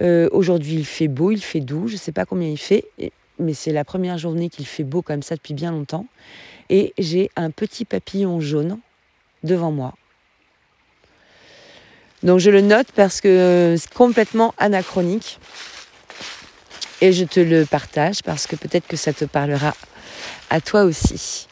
Euh, 0.00 0.28
aujourd'hui, 0.32 0.74
il 0.74 0.86
fait 0.86 1.08
beau, 1.08 1.30
il 1.30 1.42
fait 1.42 1.60
doux, 1.60 1.88
je 1.88 1.94
ne 1.94 1.98
sais 1.98 2.12
pas 2.12 2.24
combien 2.24 2.48
il 2.48 2.58
fait, 2.58 2.84
mais 3.38 3.54
c'est 3.54 3.72
la 3.72 3.84
première 3.84 4.18
journée 4.18 4.48
qu'il 4.48 4.66
fait 4.66 4.84
beau 4.84 5.02
comme 5.02 5.22
ça 5.22 5.34
depuis 5.34 5.54
bien 5.54 5.72
longtemps. 5.72 6.06
Et 6.70 6.92
j'ai 6.98 7.30
un 7.36 7.50
petit 7.50 7.84
papillon 7.84 8.40
jaune 8.40 8.78
devant 9.42 9.72
moi. 9.72 9.94
Donc 12.22 12.40
je 12.40 12.50
le 12.50 12.60
note 12.60 12.88
parce 12.94 13.20
que 13.20 13.76
c'est 13.78 13.92
complètement 13.94 14.54
anachronique. 14.58 15.38
Et 17.00 17.12
je 17.12 17.24
te 17.24 17.38
le 17.38 17.64
partage 17.64 18.22
parce 18.24 18.46
que 18.48 18.56
peut-être 18.56 18.88
que 18.88 18.96
ça 18.96 19.12
te 19.12 19.24
parlera 19.24 19.74
à 20.50 20.60
toi 20.60 20.82
aussi. 20.82 21.46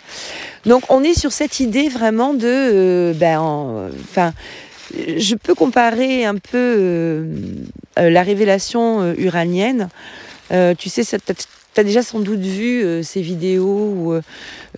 Donc 0.65 0.83
on 0.91 1.05
est 1.05 1.19
sur 1.19 1.31
cette 1.31 1.61
idée 1.61 1.89
vraiment 1.89 2.35
de, 2.35 2.47
euh, 2.47 3.13
ben, 3.15 3.39
enfin, 4.11 4.33
je 4.95 5.35
peux 5.35 5.55
comparer 5.55 6.25
un 6.25 6.37
peu 6.37 6.57
euh, 6.57 7.25
euh, 7.99 8.11
la 8.11 8.23
révélation 8.23 9.03
euh, 9.03 9.15
uranienne. 9.19 9.89
tu 10.79 10.89
sais, 10.89 11.03
cette, 11.03 11.47
tu 11.75 11.81
as 11.81 11.85
déjà 11.85 12.03
sans 12.03 12.21
doute 12.21 12.41
vu 12.41 13.03
ces 13.03 13.21
vidéos 13.21 13.93
où 13.97 14.21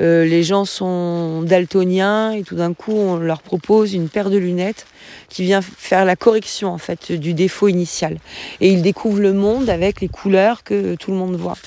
les 0.01 0.43
gens 0.43 0.65
sont 0.65 1.43
daltoniens 1.43 2.33
et 2.33 2.43
tout 2.43 2.57
d'un 2.57 2.73
coup 2.73 2.95
on 2.95 3.17
leur 3.17 3.43
propose 3.43 3.93
une 3.93 4.09
paire 4.09 4.31
de 4.31 4.39
lunettes 4.39 4.87
qui 5.29 5.43
vient 5.45 5.61
faire 5.61 6.07
la 6.07 6.17
correction 6.17 6.73
en 6.73 6.79
fait 6.79 7.13
du 7.13 7.35
défaut 7.35 7.69
initial. 7.69 8.17
Et 8.61 8.73
ils 8.73 8.83
découvrent 8.83 9.21
le 9.21 9.35
monde 9.35 9.69
avec 9.69 10.01
les 10.01 10.09
couleurs 10.09 10.65
que 10.65 10.95
tout 10.95 11.11
le 11.11 11.19
monde 11.19 11.37
voit. 11.37 11.59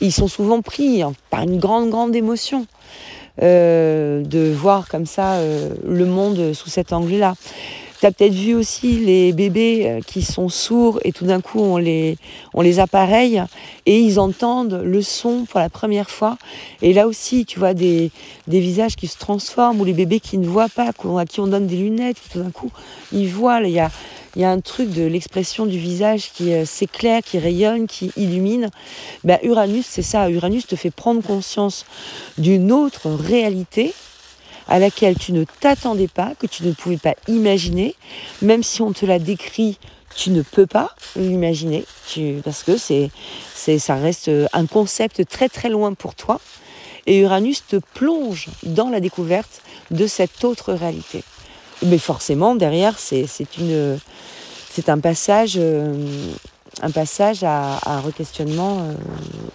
ils 0.00 0.12
sont 0.12 0.28
souvent 0.28 0.62
pris 0.62 1.02
hein, 1.02 1.12
par 1.28 1.42
une 1.42 1.58
grande 1.58 1.90
grande 1.90 2.16
émotion. 2.16 2.66
De 3.40 4.52
voir 4.52 4.88
comme 4.88 5.06
ça 5.06 5.38
le 5.86 6.06
monde 6.06 6.52
sous 6.52 6.68
cet 6.68 6.92
angle-là. 6.92 7.34
Tu 8.00 8.06
as 8.06 8.12
peut-être 8.12 8.34
vu 8.34 8.54
aussi 8.54 8.98
les 8.98 9.32
bébés 9.32 9.86
euh, 9.86 10.00
qui 10.00 10.22
sont 10.22 10.48
sourds 10.48 11.00
et 11.04 11.12
tout 11.12 11.26
d'un 11.26 11.40
coup 11.40 11.60
on 11.60 11.76
les, 11.76 12.18
on 12.52 12.60
les 12.60 12.78
appareille 12.78 13.42
et 13.86 14.00
ils 14.00 14.18
entendent 14.18 14.80
le 14.84 15.02
son 15.02 15.44
pour 15.44 15.60
la 15.60 15.70
première 15.70 16.10
fois. 16.10 16.36
Et 16.82 16.92
là 16.92 17.06
aussi, 17.06 17.46
tu 17.46 17.58
vois 17.58 17.74
des, 17.74 18.10
des 18.46 18.60
visages 18.60 18.96
qui 18.96 19.06
se 19.06 19.18
transforment 19.18 19.80
ou 19.80 19.84
les 19.84 19.92
bébés 19.92 20.20
qui 20.20 20.38
ne 20.38 20.46
voient 20.46 20.68
pas, 20.68 20.90
à 21.18 21.24
qui 21.26 21.40
on 21.40 21.46
donne 21.46 21.66
des 21.66 21.76
lunettes, 21.76 22.18
tout 22.32 22.40
d'un 22.40 22.50
coup 22.50 22.70
ils 23.12 23.28
voient. 23.28 23.60
Il 23.62 23.70
y 23.70 23.80
a, 23.80 23.90
il 24.36 24.42
y 24.42 24.44
a 24.44 24.50
un 24.50 24.60
truc 24.60 24.90
de 24.90 25.02
l'expression 25.02 25.66
du 25.66 25.78
visage 25.78 26.30
qui 26.32 26.52
euh, 26.52 26.64
s'éclaire, 26.64 27.22
qui 27.22 27.38
rayonne, 27.38 27.86
qui 27.86 28.10
illumine. 28.16 28.70
Ben, 29.22 29.38
Uranus, 29.42 29.86
c'est 29.88 30.02
ça. 30.02 30.28
Uranus 30.28 30.66
te 30.66 30.76
fait 30.76 30.90
prendre 30.90 31.22
conscience 31.22 31.86
d'une 32.38 32.72
autre 32.72 33.08
réalité 33.08 33.94
à 34.68 34.78
laquelle 34.78 35.16
tu 35.16 35.32
ne 35.32 35.44
t'attendais 35.44 36.08
pas, 36.08 36.32
que 36.38 36.46
tu 36.46 36.64
ne 36.64 36.72
pouvais 36.72 36.96
pas 36.96 37.14
imaginer, 37.28 37.94
même 38.42 38.62
si 38.62 38.82
on 38.82 38.92
te 38.92 39.04
l'a 39.06 39.18
décrit, 39.18 39.78
tu 40.16 40.30
ne 40.30 40.42
peux 40.42 40.66
pas 40.66 40.94
l'imaginer, 41.16 41.84
parce 42.44 42.62
que 42.62 42.76
c'est, 42.76 43.10
c'est, 43.54 43.78
ça 43.78 43.96
reste 43.96 44.30
un 44.52 44.66
concept 44.66 45.26
très 45.28 45.48
très 45.48 45.68
loin 45.68 45.94
pour 45.94 46.14
toi. 46.14 46.40
Et 47.06 47.18
Uranus 47.18 47.66
te 47.66 47.76
plonge 47.94 48.48
dans 48.62 48.88
la 48.88 49.00
découverte 49.00 49.60
de 49.90 50.06
cette 50.06 50.44
autre 50.44 50.72
réalité. 50.72 51.22
Mais 51.82 51.98
forcément, 51.98 52.54
derrière, 52.54 52.98
c'est, 52.98 53.26
c'est, 53.26 53.58
une, 53.58 53.98
c'est 54.70 54.88
un 54.88 54.98
passage, 54.98 55.54
euh, 55.56 55.94
un 56.80 56.90
passage 56.90 57.44
à, 57.44 57.78
à 57.82 58.00
requestionnement 58.00 58.78
euh, 58.78 58.94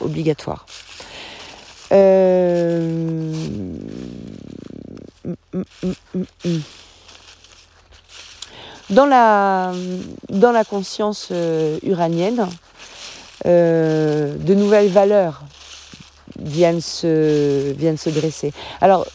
obligatoire. 0.01 0.65
Euh, 1.91 3.33
dans 8.89 9.05
la, 9.05 9.71
dans 10.29 10.51
la 10.51 10.63
conscience 10.63 11.29
euh, 11.31 11.77
uranienne, 11.83 12.47
euh, 13.45 14.35
de 14.35 14.53
nouvelles 14.53 14.89
valeurs 14.89 15.43
viennent 16.39 16.81
se, 16.81 17.71
viennent 17.73 17.97
se 17.97 18.09
dresser. 18.09 18.51
Alors, 18.81 19.05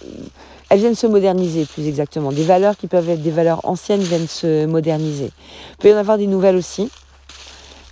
elles 0.69 0.79
viennent 0.79 0.95
se 0.95 1.07
moderniser 1.07 1.67
plus 1.67 1.87
exactement. 1.87 2.33
Des 2.33 2.45
valeurs 2.45 2.77
qui 2.77 2.87
peuvent 2.87 3.09
être 3.09 3.23
des 3.23 3.31
valeurs 3.31 3.61
anciennes 3.65 4.01
viennent 4.01 4.29
se 4.29 4.67
moderniser. 4.67 5.31
Il 5.73 5.77
peut 5.79 5.91
y 5.91 5.95
en 5.95 5.99
avoir 5.99 6.19
des 6.19 6.27
nouvelles 6.27 6.57
aussi. 6.57 6.91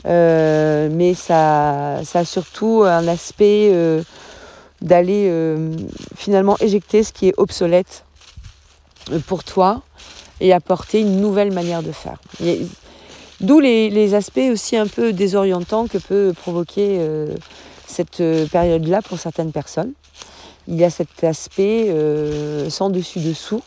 Euh, 0.05 0.89
mais 0.91 1.15
ça, 1.15 2.01
ça 2.05 2.21
a 2.21 2.25
surtout 2.25 2.83
un 2.85 3.07
aspect 3.09 3.73
d'aller 4.81 5.55
finalement 6.17 6.57
éjecter 6.61 7.05
ce 7.05 7.13
qui 7.13 7.29
est 7.29 7.35
obsolète 7.37 8.05
pour 9.27 9.45
toi 9.45 9.83
et 10.41 10.53
apporter 10.53 11.01
une 11.01 11.21
nouvelle 11.21 11.53
manière 11.53 11.83
de 11.83 11.93
faire. 11.93 12.19
D'où 13.41 13.59
les, 13.59 14.15
aspects 14.15 14.51
aussi 14.53 14.77
un 14.77 14.87
peu 14.87 15.13
désorientants 15.13 15.89
que 15.89 15.99
peut 15.99 16.33
provoquer 16.33 16.99
euh, 17.01 17.35
cette 17.87 18.21
euh, 18.21 18.47
période-là 18.47 19.03
pour 19.03 19.19
certaines 19.19 19.51
personnes. 19.51 19.93
Il 20.69 20.77
y 20.77 20.85
a 20.85 20.91
cet 20.91 21.25
aspect 21.25 21.89
euh, 21.91 22.71
sans 22.71 22.89
dessus-dessous 22.89 23.61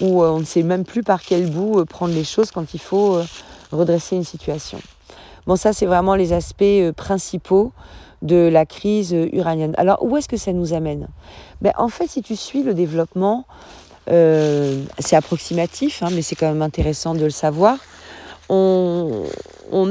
où 0.00 0.22
on 0.22 0.38
ne 0.38 0.44
sait 0.44 0.62
même 0.62 0.84
plus 0.84 1.02
par 1.02 1.22
quel 1.22 1.50
bout 1.50 1.84
prendre 1.84 2.14
les 2.14 2.24
choses 2.24 2.52
quand 2.52 2.72
il 2.72 2.80
faut 2.80 3.20
redresser 3.72 4.16
une 4.16 4.24
situation. 4.24 4.80
Bon, 5.46 5.56
ça, 5.56 5.72
c'est 5.72 5.86
vraiment 5.86 6.14
les 6.14 6.32
aspects 6.32 6.92
principaux 6.96 7.72
de 8.22 8.36
la 8.36 8.64
crise 8.64 9.12
uranienne. 9.32 9.74
Alors, 9.76 10.02
où 10.02 10.16
est-ce 10.16 10.28
que 10.28 10.36
ça 10.36 10.52
nous 10.52 10.72
amène? 10.72 11.08
Ben, 11.60 11.72
En 11.76 11.88
fait, 11.88 12.08
si 12.08 12.22
tu 12.22 12.36
suis 12.36 12.62
le 12.62 12.74
développement 12.74 13.44
euh, 14.08 14.82
c'est 14.98 15.16
approximatif, 15.16 16.02
hein, 16.02 16.08
mais 16.12 16.22
c'est 16.22 16.34
quand 16.34 16.48
même 16.48 16.62
intéressant 16.62 17.14
de 17.14 17.24
le 17.24 17.30
savoir. 17.30 17.78
On, 18.48 19.24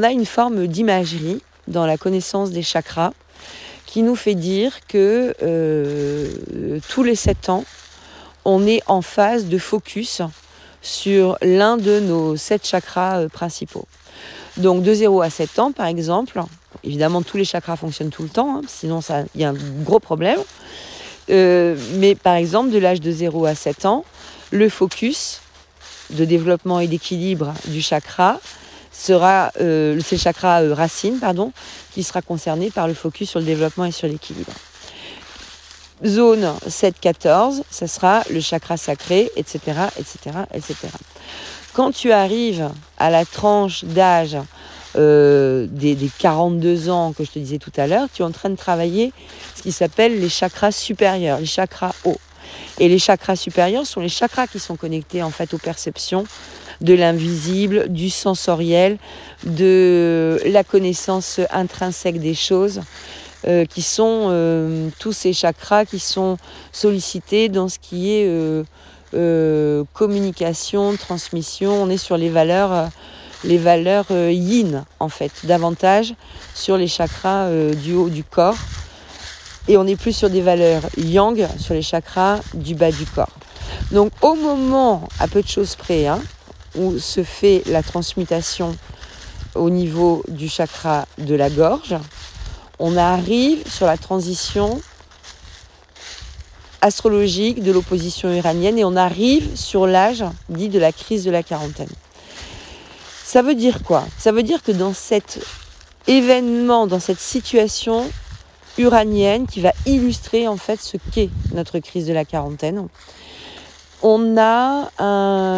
a 0.04 0.12
une 0.12 0.26
forme 0.26 0.68
d'imagerie 0.68 1.42
dans 1.68 1.86
la 1.86 1.98
connaissance 1.98 2.52
des 2.52 2.62
chakras 2.62 3.12
qui 3.86 4.02
nous 4.02 4.16
fait 4.16 4.36
dire 4.36 4.86
que 4.88 5.34
euh, 5.42 6.80
tous 6.90 7.04
les 7.04 7.16
sept 7.16 7.50
ans, 7.50 7.64
on 8.44 8.68
est 8.68 8.82
en 8.88 9.02
phase 9.02 9.46
de 9.46 9.58
focus 9.58 10.22
sur 10.82 11.38
l'un 11.42 11.78
de 11.78 12.00
nos 12.00 12.36
sept 12.36 12.66
chakras 12.66 13.20
euh, 13.20 13.30
principaux. 13.30 13.88
Donc 14.58 14.84
de 14.84 14.94
0 14.94 15.22
à 15.22 15.30
7 15.30 15.60
ans, 15.60 15.72
par 15.72 15.86
exemple, 15.86 16.42
évidemment 16.84 17.22
tous 17.22 17.38
les 17.38 17.46
chakras 17.46 17.78
fonctionnent 17.78 18.10
tout 18.10 18.24
le 18.24 18.30
temps, 18.30 18.58
hein, 18.58 18.62
sinon 18.68 19.00
il 19.36 19.42
y 19.42 19.46
a 19.46 19.50
un 19.50 19.56
gros 19.84 20.00
problème. 20.00 20.40
Euh, 21.30 21.76
mais 21.96 22.16
par 22.16 22.36
exemple, 22.36 22.72
de 22.72 22.78
l'âge 22.78 23.02
de 23.02 23.12
0 23.12 23.46
à 23.46 23.56
7 23.56 23.86
ans, 23.86 24.06
le 24.52 24.70
focus 24.70 25.42
de 26.12 26.26
développement 26.26 26.80
et 26.80 26.88
d'équilibre 26.88 27.54
du 27.66 27.82
chakra 27.82 28.40
sera, 28.92 29.52
euh, 29.62 30.00
c'est 30.04 30.16
le 30.16 30.22
chakra 30.22 30.62
euh, 30.62 30.74
racine, 30.74 31.20
pardon, 31.20 31.52
qui 31.94 32.04
sera 32.04 32.22
concerné 32.22 32.72
par 32.72 32.88
le 32.88 32.94
focus 32.94 33.30
sur 33.30 33.40
le 33.40 33.46
développement 33.46 33.86
et 33.86 33.92
sur 33.92 34.08
l'équilibre. 34.08 34.52
Zone 36.06 36.54
7-14, 36.68 37.62
ça 37.70 37.88
sera 37.88 38.24
le 38.30 38.40
chakra 38.40 38.78
sacré, 38.78 39.30
etc., 39.36 39.60
etc., 39.98 40.38
etc. 40.54 40.76
Quand 41.74 41.92
tu 41.92 42.12
arrives 42.12 42.70
à 42.98 43.10
la 43.10 43.26
tranche 43.26 43.84
d'âge 43.84 44.38
euh, 44.96 45.68
des, 45.70 45.96
42 46.18 46.90
ans 46.90 47.14
que 47.14 47.24
je 47.24 47.32
te 47.32 47.40
disais 47.40 47.60
tout 47.60 47.72
à 47.78 47.86
l'heure, 47.86 48.08
tu 48.12 48.24
es 48.24 48.26
en 48.26 48.32
train 48.32 48.50
de 48.50 48.56
travailler 48.56 49.14
ce 49.56 49.62
qui 49.62 49.72
s'appelle 49.72 50.20
les 50.20 50.30
chakras 50.30 50.72
supérieurs, 50.72 51.40
les 51.40 51.46
chakras 51.46 51.94
hauts. 52.06 52.20
Et 52.80 52.90
les 52.90 52.98
chakras 52.98 53.36
supérieurs 53.36 53.86
sont 53.86 54.02
les 54.02 54.10
chakras 54.10 54.48
qui 54.48 54.58
sont 54.60 54.76
connectés 54.76 55.22
en 55.22 55.30
fait 55.30 55.54
aux 55.54 55.60
perceptions 55.60 56.26
de 56.82 56.94
l'invisible, 56.94 57.90
du 57.90 58.10
sensoriel, 58.10 58.98
de 59.44 60.42
la 60.46 60.64
connaissance 60.64 61.40
intrinsèque 61.52 62.20
des 62.20 62.34
choses, 62.34 62.82
euh, 63.48 63.66
qui 63.66 63.82
sont 63.82 64.28
euh, 64.30 64.90
tous 64.98 65.12
ces 65.12 65.34
chakras 65.34 65.86
qui 65.86 66.00
sont 66.00 66.38
sollicités 66.72 67.48
dans 67.50 67.70
ce 67.70 67.78
qui 67.80 68.12
est 68.12 68.66
communication, 69.94 70.96
transmission. 70.96 71.84
On 71.84 71.90
est 71.90 71.98
sur 71.98 72.18
les 72.18 72.30
valeurs 72.30 72.90
les 73.44 73.58
valeurs 73.58 74.06
euh, 74.12 74.32
yin 74.32 74.86
en 75.00 75.10
fait, 75.10 75.32
davantage 75.44 76.14
sur 76.54 76.78
les 76.78 76.88
chakras 76.88 77.46
euh, 77.46 77.74
du 77.74 77.94
haut 77.94 78.10
du 78.10 78.24
corps. 78.24 78.58
Et 79.68 79.78
on 79.78 79.86
est 79.86 79.96
plus 79.96 80.14
sur 80.14 80.30
des 80.30 80.42
valeurs 80.42 80.84
yang, 80.98 81.48
sur 81.58 81.74
les 81.74 81.82
chakras 81.82 82.40
du 82.54 82.76
bas 82.76 82.92
du 82.92 83.06
corps. 83.06 83.30
Donc 83.92 84.12
au 84.22 84.36
moment, 84.36 85.08
à 85.20 85.28
peu 85.28 85.42
de 85.42 85.48
choses 85.48 85.76
près, 85.76 86.08
hein, 86.08 86.22
où 86.76 86.98
se 86.98 87.24
fait 87.24 87.64
la 87.68 87.84
transmutation 87.84 88.76
au 89.56 89.70
niveau 89.70 90.24
du 90.28 90.50
chakra 90.50 91.06
de 91.18 91.36
la 91.36 91.50
gorge, 91.50 91.96
on 92.80 92.98
arrive 92.98 93.70
sur 93.70 93.86
la 93.86 93.98
transition 93.98 94.82
astrologique 96.82 97.62
de 97.62 97.72
l'opposition 97.72 98.32
iranienne 98.32 98.78
et 98.78 98.86
on 98.86 98.96
arrive 98.96 99.56
sur 99.56 99.86
l'âge 99.86 100.24
dit 100.50 100.70
de 100.70 100.80
la 100.80 100.92
crise 100.92 101.26
de 101.26 101.32
la 101.32 101.44
quarantaine. 101.44 101.90
Ça 103.30 103.44
veut 103.44 103.54
dire 103.54 103.84
quoi? 103.84 104.06
Ça 104.18 104.32
veut 104.32 104.42
dire 104.42 104.64
que 104.64 104.72
dans 104.72 104.92
cet 104.92 105.46
événement, 106.08 106.88
dans 106.88 107.00
cette 107.00 107.20
situation 107.20 108.10
uranienne 108.80 109.46
qui 109.46 109.62
va 109.62 109.72
illustrer 109.86 110.48
en 110.48 110.58
fait 110.58 110.82
ce 110.82 110.98
qu'est 111.12 111.30
notre 111.54 111.78
crise 111.78 112.08
de 112.08 112.14
la 112.14 112.26
quarantaine, 112.26 112.88
on 114.02 114.36
a 114.36 114.90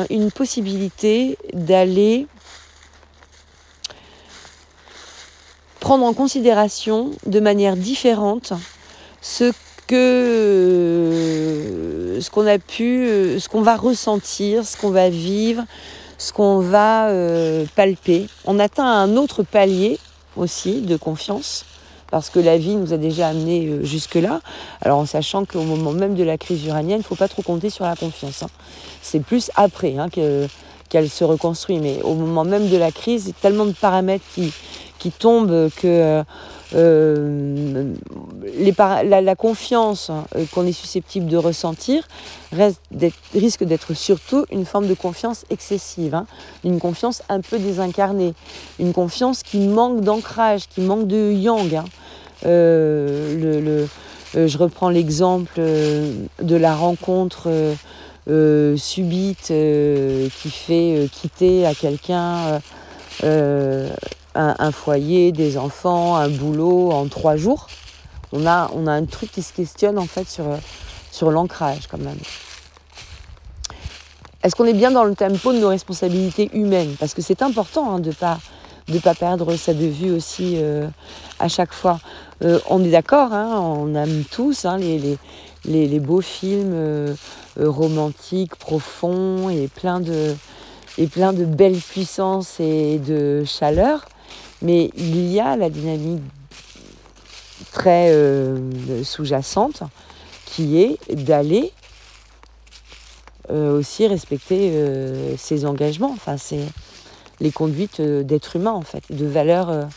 une 0.09 0.31
possibilité 0.31 1.37
d'aller 1.53 2.27
prendre 5.79 6.03
en 6.03 6.13
considération 6.13 7.11
de 7.25 7.39
manière 7.39 7.77
différente 7.77 8.51
ce 9.21 9.53
que 9.87 11.07
ce 12.19 12.29
qu'on 12.29 12.47
a 12.47 12.59
pu, 12.59 13.39
ce 13.39 13.47
qu'on 13.47 13.61
va 13.61 13.77
ressentir, 13.77 14.65
ce 14.67 14.75
qu'on 14.75 14.89
va 14.91 15.09
vivre, 15.09 15.63
ce 16.21 16.33
qu'on 16.33 16.59
va 16.59 17.07
euh, 17.07 17.65
palper. 17.75 18.27
On 18.45 18.59
atteint 18.59 18.85
un 18.85 19.17
autre 19.17 19.41
palier 19.41 19.97
aussi 20.37 20.81
de 20.81 20.95
confiance 20.95 21.65
parce 22.11 22.29
que 22.29 22.39
la 22.39 22.59
vie 22.59 22.75
nous 22.75 22.93
a 22.93 22.97
déjà 22.97 23.29
amené 23.29 23.65
euh, 23.65 23.83
jusque-là. 23.83 24.41
Alors 24.81 24.99
en 24.99 25.07
sachant 25.07 25.45
qu'au 25.45 25.63
moment 25.63 25.93
même 25.93 26.13
de 26.13 26.23
la 26.23 26.37
crise 26.37 26.63
uranienne, 26.63 26.97
il 26.97 27.01
ne 27.01 27.03
faut 27.03 27.15
pas 27.15 27.27
trop 27.27 27.41
compter 27.41 27.71
sur 27.71 27.85
la 27.85 27.95
confiance. 27.95 28.43
Hein. 28.43 28.49
C'est 29.01 29.21
plus 29.21 29.49
après 29.55 29.97
hein, 29.97 30.09
qu'elle 30.89 31.09
se 31.09 31.23
reconstruit. 31.23 31.79
Mais 31.79 32.03
au 32.03 32.13
moment 32.13 32.43
même 32.43 32.69
de 32.69 32.77
la 32.77 32.91
crise, 32.91 33.23
il 33.25 33.29
y 33.29 33.31
a 33.31 33.41
tellement 33.41 33.65
de 33.65 33.71
paramètres 33.71 34.25
qui, 34.35 35.11
tombent 35.17 35.71
que 35.75 35.87
euh, 35.87 36.23
la, 39.21 39.35
confiance 39.35 40.09
hein, 40.09 40.25
qu'on 40.53 40.65
est 40.65 40.71
susceptible 40.71 41.27
de 41.27 41.37
ressentir 41.37 42.07
risque 43.33 43.63
d'être 43.63 43.93
surtout 43.93 44.45
une 44.51 44.65
forme 44.65 44.87
de 44.87 44.93
confiance 44.93 45.45
excessive, 45.49 46.15
hein. 46.15 46.25
une 46.63 46.79
confiance 46.79 47.23
un 47.29 47.41
peu 47.41 47.59
désincarnée, 47.59 48.33
une 48.79 48.93
confiance 48.93 49.43
qui 49.43 49.59
manque 49.59 50.01
d'ancrage, 50.01 50.67
qui 50.67 50.81
manque 50.81 51.07
de 51.07 51.31
yang. 51.31 51.75
Hein. 51.75 51.85
Euh, 52.45 53.85
euh, 54.35 54.47
je 54.47 54.57
reprends 54.57 54.89
l'exemple 54.89 55.59
de 55.59 56.55
la 56.55 56.75
rencontre 56.75 57.49
subite 58.27 59.47
qui 59.47 60.49
fait 60.49 61.09
quitter 61.11 61.65
à 61.65 61.73
quelqu'un 61.73 62.61
un, 64.35 64.71
foyer, 64.71 65.31
des 65.31 65.57
enfants, 65.57 66.15
un 66.15 66.29
boulot 66.29 66.91
en 66.91 67.07
trois 67.07 67.35
jours. 67.35 67.67
On 68.31 68.45
a, 68.45 68.69
on 68.73 68.87
a 68.87 68.91
un 68.91 69.05
truc 69.05 69.31
qui 69.31 69.41
se 69.41 69.51
questionne 69.51 69.99
en 69.99 70.05
fait 70.05 70.27
sur, 70.27 70.45
sur 71.11 71.31
l'ancrage 71.31 71.87
quand 71.87 71.99
même. 71.99 72.19
Est-ce 74.43 74.55
qu'on 74.55 74.65
est 74.65 74.73
bien 74.73 74.89
dans 74.89 75.03
le 75.03 75.13
tempo 75.13 75.53
de 75.53 75.59
nos 75.59 75.69
responsabilités 75.69 76.49
humaines? 76.53 76.95
Parce 76.99 77.13
que 77.13 77.21
c'est 77.21 77.43
important 77.43 77.93
hein, 77.93 77.99
de 77.99 78.09
ne 78.09 78.13
pas, 78.13 78.39
de 78.87 78.97
pas 78.97 79.13
perdre 79.13 79.55
ça 79.55 79.73
de 79.73 79.85
vue 79.85 80.11
aussi 80.11 80.55
euh, 80.57 80.87
à 81.39 81.47
chaque 81.47 81.73
fois. 81.73 81.99
Euh, 82.43 82.59
on 82.67 82.83
est 82.83 82.89
d'accord, 82.89 83.33
hein, 83.33 83.59
on 83.59 83.93
aime 83.93 84.23
tous 84.31 84.65
hein, 84.65 84.77
les, 84.77 85.17
les, 85.65 85.99
beaux 85.99 86.21
films 86.21 86.73
euh, 86.73 87.15
romantiques, 87.59 88.55
profonds 88.55 89.51
et 89.51 89.67
plein 89.67 89.99
de, 89.99 90.35
et 90.97 91.05
plein 91.05 91.33
de 91.33 91.45
belles 91.45 91.77
puissances 91.77 92.59
et 92.59 92.97
de 92.97 93.43
chaleur. 93.45 94.07
Mais 94.61 94.91
il 94.95 95.31
y 95.31 95.39
a 95.39 95.55
la 95.55 95.69
dynamique 95.69 96.21
très 97.71 98.11
euh, 98.11 99.03
sous-jacente 99.03 99.83
qui 100.45 100.81
est 100.81 101.15
d'aller 101.15 101.71
euh, 103.49 103.77
aussi 103.77 104.07
respecter 104.07 104.71
euh, 104.73 105.35
ses 105.37 105.65
engagements. 105.65 106.11
Enfin, 106.11 106.37
c'est 106.37 106.65
les 107.39 107.51
conduites 107.51 108.01
d'êtres 108.01 108.57
humains 108.57 108.73
en 108.73 108.81
fait, 108.81 109.03
de 109.09 109.25
valeurs, 109.25 109.87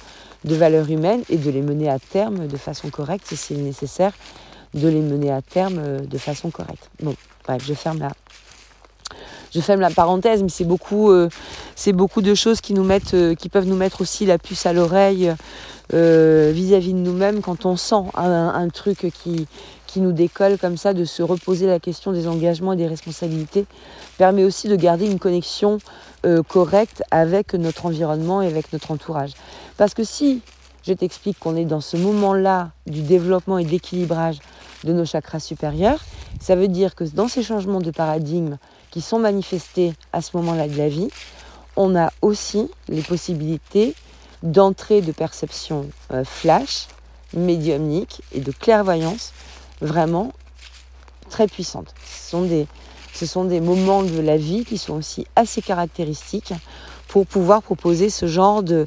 de 0.45 0.55
valeurs 0.55 0.91
humaines 0.91 1.23
et 1.29 1.37
de 1.37 1.51
les 1.51 1.61
mener 1.61 1.91
à 1.91 1.99
terme 1.99 2.47
de 2.47 2.57
façon 2.57 2.89
correcte 2.89 3.27
si 3.27 3.37
c'est 3.37 3.55
nécessaire 3.55 4.13
de 4.73 4.89
les 4.89 5.03
mener 5.03 5.31
à 5.31 5.43
terme 5.43 6.07
de 6.07 6.19
façon 6.19 6.51
correcte. 6.51 6.89
Bon, 7.03 7.15
bref, 7.47 7.63
je 7.67 7.75
ferme 7.75 7.99
là 7.99 8.13
je 9.55 9.61
ferme 9.61 9.81
la 9.81 9.91
parenthèse, 9.91 10.43
mais 10.43 10.49
c'est 10.49 10.65
beaucoup, 10.65 11.11
euh, 11.11 11.29
c'est 11.77 11.93
beaucoup 11.93 12.23
de 12.23 12.35
choses 12.35 12.61
qui 12.61 12.75
nous 12.75 12.85
mettent, 12.85 13.15
euh, 13.15 13.35
qui 13.35 13.49
peuvent 13.49 13.67
nous 13.67 13.77
mettre 13.77 14.01
aussi 14.01 14.27
la 14.27 14.39
puce 14.39 14.67
à 14.67 14.73
l'oreille 14.73 15.35
euh, 15.93 16.51
vis-à-vis 16.55 16.93
de 16.93 16.99
nous-mêmes 16.99 17.41
quand 17.41 17.67
on 17.67 17.77
sent 17.77 18.03
un, 18.15 18.69
truc 18.69 19.11
qui, 19.13 19.47
qui 19.87 20.01
nous 20.01 20.13
décolle 20.13 20.59
comme 20.59 20.77
ça, 20.77 20.95
de 20.95 21.05
se 21.05 21.23
reposer 21.23 21.67
la 21.67 21.79
question 21.79 22.13
des 22.13 22.27
engagements 22.27 22.73
et 22.73 22.77
des 22.77 22.87
responsabilités, 22.87 23.67
permet 24.19 24.45
aussi 24.45 24.69
de 24.69 24.77
garder 24.77 25.07
une 25.07 25.19
connexion 25.19 25.79
correcte 26.49 27.03
avec 27.11 27.53
notre 27.53 27.85
environnement 27.85 28.41
et 28.41 28.47
avec 28.47 28.73
notre 28.73 28.91
entourage. 28.91 29.33
Parce 29.77 29.93
que 29.93 30.05
si 30.05 30.41
je 30.87 30.93
t'explique 30.93 31.39
qu'on 31.39 31.57
est 31.57 31.65
dans 31.65 31.81
ce 31.81 31.97
moment-là 31.97 32.71
du 32.87 33.03
développement 33.03 33.59
et 33.59 33.65
de 33.65 33.71
l'équilibrage 33.71 34.39
de 34.85 34.93
nos 34.93 35.05
chakras 35.05 35.41
supérieurs, 35.41 36.05
ça 36.41 36.57
veut 36.57 36.69
dire 36.69 36.95
que 36.95 37.05
dans 37.05 37.29
ces 37.29 37.43
changements 37.43 37.81
de 37.81 37.91
paradigme 37.91 38.59
qui 38.91 39.01
sont 39.01 39.19
manifestés 39.19 39.95
à 40.13 40.21
ce 40.21 40.37
moment-là 40.37 40.69
de 40.69 40.77
la 40.77 40.89
vie, 40.89 41.09
on 41.77 41.97
a 41.97 42.13
aussi 42.23 42.71
les 42.89 43.03
possibilités 43.03 43.95
d'entrée 44.43 45.01
de 45.01 45.13
perception 45.13 45.89
euh, 46.13 46.25
flash, 46.25 46.87
médiumnique 47.35 48.23
et 48.33 48.41
de 48.41 48.53
clairvoyance 48.53 49.33
vraiment 49.81 50.33
très 51.31 51.49
puissantes. 51.49 51.95
Ce 52.07 53.27
sont, 53.27 53.45
des, 53.45 53.61
moments 53.61 54.03
de 54.03 54.21
la 54.21 54.37
vie 54.37 54.65
qui 54.65 54.79
sont 54.79 54.95
aussi 54.95 55.27
assez 55.35 55.63
caractéristiques 55.63 56.53
pour 57.09 57.27
pouvoir 57.27 57.63
proposer 57.63 58.11
ce 58.11 58.27
genre 58.27 58.63
de, 58.63 58.87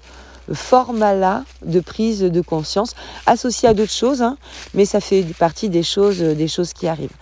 format-là 0.54 1.44
de 1.66 1.80
prise 1.80 2.22
de 2.22 2.42
conscience, 2.42 2.96
associé 3.26 3.68
à 3.70 3.74
d'autres 3.74 3.92
choses, 3.92 4.22
hein, 4.22 4.38
mais 4.74 4.86
ça 4.86 5.00
fait 5.02 5.24
partie 5.38 5.70
des 5.70 5.84
choses, 5.84 6.20
des 6.20 6.48
choses 6.48 6.74
qui 6.74 6.88
arrivent. 6.88 7.16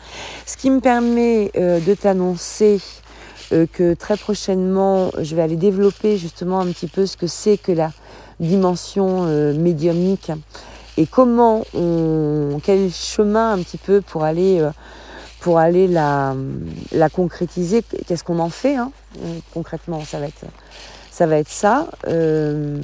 Ce 0.45 0.57
qui 0.57 0.69
me 0.69 0.79
permet 0.79 1.51
euh, 1.57 1.79
de 1.79 1.93
t'annoncer 1.93 2.79
que 3.49 3.93
très 3.93 4.17
prochainement, 4.17 5.11
je 5.21 5.35
vais 5.35 5.41
aller 5.41 5.55
développer 5.55 6.17
justement 6.17 6.59
un 6.59 6.67
petit 6.67 6.87
peu 6.87 7.05
ce 7.05 7.17
que 7.17 7.27
c'est 7.27 7.57
que 7.57 7.71
la 7.71 7.91
dimension 8.39 9.23
médiumnique 9.53 10.31
et 10.97 11.05
comment 11.05 11.63
on, 11.73 12.59
quel 12.63 12.91
chemin 12.91 13.53
un 13.53 13.59
petit 13.59 13.77
peu 13.77 14.01
pour 14.01 14.23
aller 14.23 14.67
pour 15.45 15.59
aller 15.59 15.87
la, 15.87 16.33
concrétiser, 17.13 17.83
qu'est-ce 18.07 18.23
qu'on 18.23 18.39
en 18.39 18.49
fait 18.49 18.77
hein, 18.77 18.91
concrètement, 19.53 20.03
ça 20.03 20.19
va 21.27 21.37
être 21.37 21.49
ça. 21.49 21.87
Euh, 22.07 22.79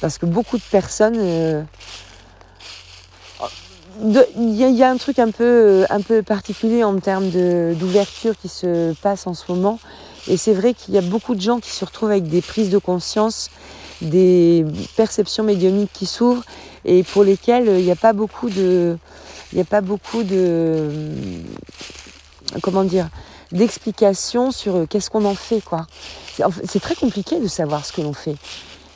parce 0.00 0.18
que 0.18 0.26
beaucoup 0.26 0.58
de 0.58 0.62
personnes. 0.70 1.66
Euh, 4.00 4.22
il 4.36 4.54
y, 4.54 4.82
a 4.82 4.90
un 4.90 4.96
truc 4.96 5.18
un 5.18 5.30
peu, 5.30 5.84
un 5.90 6.00
peu 6.00 6.22
particulier 6.22 6.84
en 6.84 6.98
termes 6.98 7.30
d'ouverture 7.30 8.34
qui 8.40 8.48
se 8.48 8.92
passe 8.94 9.26
en 9.26 9.34
ce 9.34 9.50
moment. 9.50 9.78
Et 10.28 10.36
c'est 10.36 10.54
vrai 10.54 10.74
qu'il 10.74 10.94
y 10.94 10.98
a 10.98 11.02
beaucoup 11.02 11.34
de 11.34 11.40
gens 11.40 11.58
qui 11.58 11.70
se 11.70 11.84
retrouvent 11.84 12.10
avec 12.10 12.28
des 12.28 12.42
prises 12.42 12.70
de 12.70 12.78
conscience, 12.78 13.50
des 14.02 14.64
perceptions 14.96 15.42
médiumniques 15.42 15.92
qui 15.92 16.06
s'ouvrent 16.06 16.44
et 16.84 17.02
pour 17.02 17.24
lesquelles 17.24 17.68
il 17.78 17.84
n'y 17.84 17.90
a 17.90 17.96
pas 17.96 18.12
beaucoup 18.12 18.50
de. 18.50 18.96
Il 19.52 19.56
n'y 19.56 19.62
a 19.62 19.64
pas 19.64 19.80
beaucoup 19.80 20.22
de. 20.22 20.90
Comment 22.62 22.84
dire 22.84 23.08
d'explications 23.52 24.50
sur 24.50 24.76
euh, 24.76 24.86
qu'est-ce 24.86 25.10
qu'on 25.10 25.24
en 25.24 25.34
fait, 25.34 25.60
quoi. 25.60 25.86
C'est 26.64 26.80
très 26.80 26.94
compliqué 26.94 27.40
de 27.40 27.48
savoir 27.48 27.84
ce 27.84 27.92
que 27.92 28.00
l'on 28.00 28.12
fait 28.12 28.36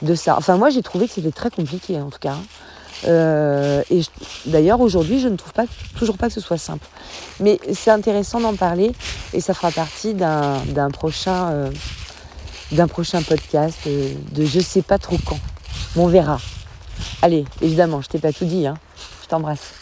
de 0.03 0.15
ça. 0.15 0.37
Enfin, 0.37 0.57
moi, 0.57 0.71
j'ai 0.71 0.83
trouvé 0.83 1.09
que 1.09 1.15
c'était 1.15 1.33
très 1.33 1.51
compliqué, 1.51 2.01
en 2.01 2.11
tout 2.11 2.19
cas. 2.21 2.37
Euh, 3.07 3.83
et 3.91 4.03
d'ailleurs, 4.47 4.81
aujourd'hui, 4.81 5.21
je 5.21 5.29
ne 5.29 5.37
trouve 5.37 5.53
pas, 5.53 5.65
toujours 5.97 6.17
pas 6.17 6.29
que 6.29 6.35
ce 6.35 6.41
soit 6.41 6.59
simple. 6.59 6.87
Mais 7.41 7.59
c'est 7.73 7.91
intéressant 7.91 8.41
d'en 8.41 8.55
parler 8.55 8.93
et 9.33 9.41
ça 9.41 9.55
fera 9.55 9.71
partie 9.71 10.15
d'un 10.15 10.91
prochain, 10.93 11.51
euh, 11.51 12.87
prochain 12.88 13.23
podcast 13.23 13.79
de 13.87 14.45
je 14.45 14.61
sais 14.61 14.83
pas 14.83 14.99
trop 14.99 15.19
quand. 15.25 15.38
on 15.97 16.07
verra. 16.07 16.41
Allez, 17.23 17.45
évidemment, 17.61 18.01
je 18.01 18.09
t'ai 18.09 18.19
pas 18.19 18.33
tout 18.33 18.45
dit. 18.45 18.67
Hein. 18.67 18.75
Je 19.23 19.29
t'embrasse. 19.29 19.82